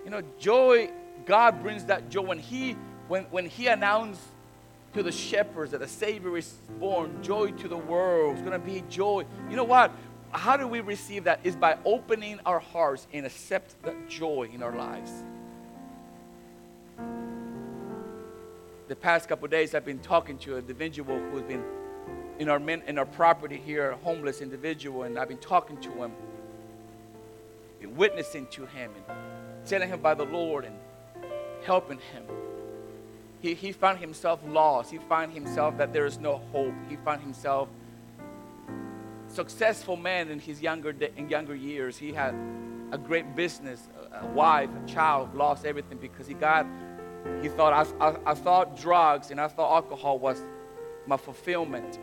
You 0.03 0.11
know, 0.11 0.21
joy, 0.39 0.89
God 1.25 1.61
brings 1.61 1.85
that 1.85 2.09
joy. 2.09 2.21
When 2.21 2.39
He, 2.39 2.75
when, 3.07 3.23
when 3.25 3.45
He 3.45 3.67
announced 3.67 4.21
to 4.93 5.03
the 5.03 5.11
shepherds 5.11 5.71
that 5.71 5.81
a 5.81 5.87
Savior 5.87 6.37
is 6.37 6.53
born, 6.79 7.23
joy 7.23 7.51
to 7.51 7.67
the 7.67 7.77
world, 7.77 8.33
it's 8.33 8.41
going 8.41 8.59
to 8.59 8.65
be 8.65 8.83
joy. 8.89 9.25
You 9.49 9.55
know 9.55 9.63
what? 9.63 9.91
How 10.31 10.57
do 10.57 10.67
we 10.67 10.81
receive 10.81 11.25
that? 11.25 11.39
Is 11.43 11.55
by 11.55 11.77
opening 11.85 12.39
our 12.45 12.59
hearts 12.59 13.07
and 13.13 13.25
accept 13.25 13.81
that 13.83 14.09
joy 14.09 14.49
in 14.53 14.63
our 14.63 14.75
lives. 14.75 15.11
The 18.87 18.95
past 18.95 19.29
couple 19.29 19.47
days, 19.47 19.73
I've 19.73 19.85
been 19.85 19.99
talking 19.99 20.37
to 20.39 20.53
an 20.53 20.59
individual 20.59 21.17
who's 21.31 21.43
been 21.43 21.63
in 22.39 22.49
our, 22.49 22.57
in 22.57 22.97
our 22.97 23.05
property 23.05 23.61
here, 23.63 23.91
a 23.91 23.97
homeless 23.97 24.41
individual, 24.41 25.03
and 25.03 25.17
I've 25.17 25.29
been 25.29 25.37
talking 25.37 25.77
to 25.81 25.91
him 25.91 26.11
and 27.81 27.95
witnessing 27.95 28.47
to 28.47 28.65
him 28.65 28.91
and 28.95 29.17
telling 29.65 29.89
him 29.89 30.01
by 30.01 30.13
the 30.13 30.25
Lord 30.25 30.65
and 30.65 30.75
helping 31.65 31.99
him. 31.99 32.23
He, 33.41 33.53
he 33.53 33.71
found 33.71 33.99
himself 33.99 34.39
lost. 34.47 34.91
He 34.91 34.97
found 34.97 35.33
himself 35.33 35.77
that 35.77 35.91
there 35.91 36.05
is 36.05 36.17
no 36.17 36.41
hope. 36.51 36.73
He 36.89 36.95
found 36.95 37.21
himself 37.21 37.67
successful 39.27 39.97
man 39.97 40.29
in 40.29 40.39
his 40.39 40.61
younger 40.61 40.93
in 41.17 41.27
younger 41.27 41.55
years. 41.55 41.97
He 41.97 42.13
had 42.13 42.35
a 42.91 42.97
great 42.97 43.35
business, 43.35 43.89
a, 44.13 44.27
wife, 44.27 44.69
a 44.69 44.87
child, 44.87 45.35
lost 45.35 45.65
everything 45.65 45.97
because 45.97 46.27
he 46.27 46.35
got. 46.35 46.65
He 47.41 47.49
thought 47.49 47.73
I, 47.73 48.07
I, 48.07 48.15
I 48.27 48.33
thought 48.33 48.77
drugs 48.77 49.31
and 49.31 49.41
I 49.41 49.47
thought 49.47 49.73
alcohol 49.73 50.19
was 50.19 50.41
my 51.07 51.17
fulfillment, 51.17 51.99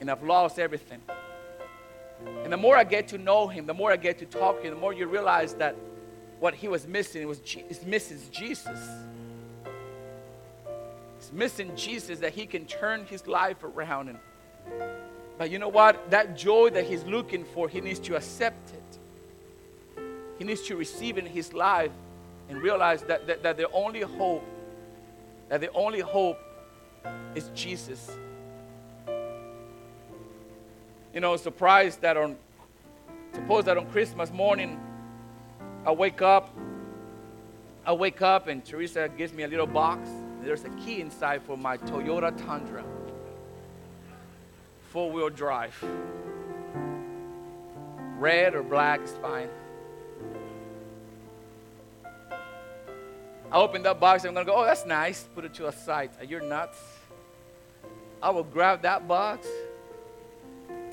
and 0.00 0.10
I've 0.10 0.22
lost 0.22 0.58
everything. 0.58 1.00
And 2.42 2.52
the 2.52 2.56
more 2.56 2.76
I 2.76 2.84
get 2.84 3.08
to 3.08 3.18
know 3.18 3.48
him, 3.48 3.66
the 3.66 3.74
more 3.74 3.92
I 3.92 3.96
get 3.96 4.18
to 4.18 4.26
talk 4.26 4.60
to 4.60 4.68
him, 4.68 4.74
the 4.74 4.80
more 4.80 4.94
you 4.94 5.06
realize 5.06 5.54
that 5.54 5.76
what 6.44 6.52
he 6.52 6.68
was 6.68 6.86
missing 6.86 7.26
was 7.26 7.40
is 7.70 7.82
missing 7.86 8.18
Jesus. 8.30 8.78
He's 11.18 11.32
missing 11.32 11.74
Jesus 11.74 12.18
that 12.18 12.34
he 12.34 12.44
can 12.44 12.66
turn 12.66 13.06
his 13.06 13.26
life 13.26 13.64
around. 13.64 14.10
And, 14.10 14.18
but 15.38 15.50
you 15.50 15.58
know 15.58 15.70
what? 15.70 16.10
That 16.10 16.36
joy 16.36 16.68
that 16.68 16.84
he's 16.84 17.02
looking 17.04 17.46
for, 17.46 17.66
he 17.66 17.80
needs 17.80 17.98
to 18.00 18.16
accept 18.16 18.72
it. 18.74 18.98
He 20.38 20.44
needs 20.44 20.60
to 20.66 20.76
receive 20.76 21.16
in 21.16 21.24
his 21.24 21.54
life 21.54 21.92
and 22.50 22.60
realize 22.60 23.00
that, 23.04 23.26
that, 23.26 23.42
that 23.42 23.56
the 23.56 23.70
only 23.70 24.02
hope, 24.02 24.44
that 25.48 25.62
the 25.62 25.72
only 25.72 26.00
hope 26.00 26.38
is 27.34 27.50
Jesus 27.54 28.10
you 31.14 31.20
know, 31.20 31.38
surprised 31.38 32.02
that 32.02 32.18
on, 32.18 32.36
suppose 33.32 33.64
that 33.64 33.78
on 33.78 33.88
Christmas 33.92 34.30
morning, 34.30 34.78
I 35.86 35.92
wake 35.92 36.22
up, 36.22 36.56
I 37.84 37.92
wake 37.92 38.22
up 38.22 38.48
and 38.48 38.64
Teresa 38.64 39.08
gives 39.08 39.32
me 39.32 39.42
a 39.42 39.48
little 39.48 39.66
box. 39.66 40.08
There's 40.42 40.64
a 40.64 40.70
key 40.70 41.00
inside 41.00 41.42
for 41.42 41.56
my 41.56 41.76
Toyota 41.76 42.36
Tundra, 42.46 42.84
four 44.90 45.10
wheel 45.10 45.30
drive. 45.30 45.74
Red 48.18 48.54
or 48.54 48.62
black 48.62 49.02
is 49.02 49.12
fine. 49.20 49.48
I 53.52 53.56
open 53.56 53.82
that 53.82 54.00
box, 54.00 54.24
and 54.24 54.30
I'm 54.30 54.34
gonna 54.34 54.46
go, 54.46 54.62
oh, 54.62 54.64
that's 54.64 54.86
nice. 54.86 55.28
Put 55.34 55.44
it 55.44 55.54
to 55.54 55.68
a 55.68 55.72
side. 55.72 56.10
Are 56.18 56.24
you 56.24 56.40
nuts? 56.40 56.78
I 58.22 58.30
will 58.30 58.42
grab 58.42 58.82
that 58.82 59.06
box 59.06 59.46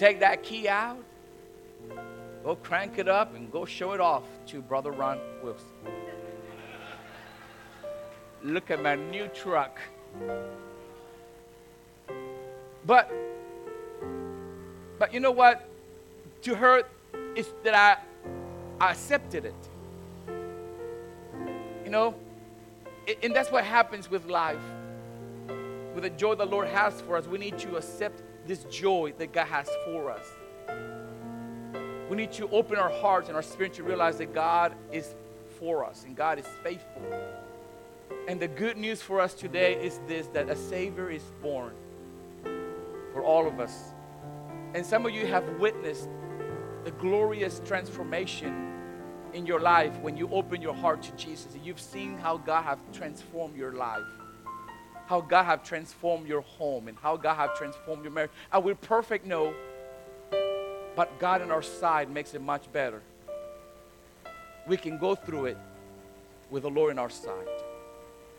take 0.01 0.19
that 0.19 0.41
key 0.41 0.67
out, 0.67 0.97
go 2.43 2.55
crank 2.55 2.97
it 2.97 3.07
up, 3.07 3.35
and 3.35 3.51
go 3.51 3.65
show 3.65 3.93
it 3.93 4.01
off 4.01 4.23
to 4.47 4.61
Brother 4.61 4.91
Ron 4.91 5.19
Wilson. 5.43 5.67
Look 8.43 8.71
at 8.71 8.81
my 8.81 8.95
new 8.95 9.27
truck. 9.27 9.79
But, 12.85 13.11
but 14.97 15.13
you 15.13 15.19
know 15.19 15.31
what? 15.31 15.67
To 16.43 16.55
her, 16.55 16.83
it's 17.35 17.49
that 17.63 17.75
I, 17.75 17.97
I 18.83 18.91
accepted 18.91 19.45
it. 19.45 19.69
You 21.85 21.91
know, 21.91 22.15
and 23.21 23.35
that's 23.35 23.51
what 23.51 23.63
happens 23.63 24.09
with 24.09 24.25
life. 24.25 24.63
With 25.93 26.03
the 26.03 26.09
joy 26.09 26.35
the 26.35 26.45
Lord 26.45 26.67
has 26.69 26.99
for 27.01 27.17
us, 27.17 27.27
we 27.27 27.37
need 27.37 27.59
to 27.59 27.75
accept 27.75 28.23
this 28.47 28.63
joy 28.65 29.13
that 29.17 29.33
God 29.33 29.45
has 29.47 29.69
for 29.85 30.09
us. 30.09 30.25
We 32.11 32.17
need 32.17 32.33
to 32.33 32.49
open 32.49 32.75
our 32.75 32.89
hearts 32.89 33.29
and 33.29 33.37
our 33.37 33.41
spirit 33.41 33.71
to 33.75 33.83
realize 33.83 34.17
that 34.17 34.33
God 34.33 34.75
is 34.91 35.15
for 35.57 35.85
us 35.85 36.03
and 36.03 36.13
God 36.13 36.39
is 36.39 36.45
faithful. 36.61 37.01
And 38.27 38.37
the 38.37 38.49
good 38.49 38.75
news 38.75 39.01
for 39.01 39.21
us 39.21 39.33
today 39.33 39.81
is 39.81 40.01
this 40.09 40.27
that 40.33 40.49
a 40.49 40.55
Savior 40.57 41.09
is 41.09 41.23
born 41.41 41.71
for 43.13 43.23
all 43.23 43.47
of 43.47 43.61
us. 43.61 43.93
And 44.73 44.85
some 44.85 45.05
of 45.05 45.13
you 45.13 45.25
have 45.25 45.47
witnessed 45.57 46.09
the 46.83 46.91
glorious 46.91 47.61
transformation 47.63 48.73
in 49.31 49.45
your 49.45 49.61
life 49.61 49.97
when 50.01 50.17
you 50.17 50.27
open 50.33 50.61
your 50.61 50.75
heart 50.75 51.01
to 51.03 51.13
Jesus. 51.13 51.55
You've 51.63 51.79
seen 51.79 52.17
how 52.17 52.39
God 52.39 52.63
has 52.63 52.79
transformed 52.91 53.55
your 53.55 53.71
life 53.71 54.03
how 55.11 55.19
God 55.19 55.43
have 55.43 55.61
transformed 55.61 56.25
your 56.25 56.39
home 56.39 56.87
and 56.87 56.97
how 56.97 57.17
God 57.17 57.35
have 57.35 57.53
transformed 57.57 58.01
your 58.01 58.13
marriage. 58.13 58.31
Are 58.49 58.61
we 58.61 58.75
perfect? 58.75 59.25
No. 59.25 59.53
But 61.01 61.17
God 61.17 61.41
on 61.41 61.49
our 61.49 61.63
side 61.63 62.11
makes 62.11 62.35
it 62.35 62.41
much 62.43 62.71
better. 62.71 63.01
We 64.67 64.77
can 64.77 64.99
go 64.99 65.15
through 65.15 65.45
it 65.45 65.57
with 66.51 66.61
the 66.61 66.69
Lord 66.69 66.91
on 66.91 66.99
our 66.99 67.09
side. 67.09 67.60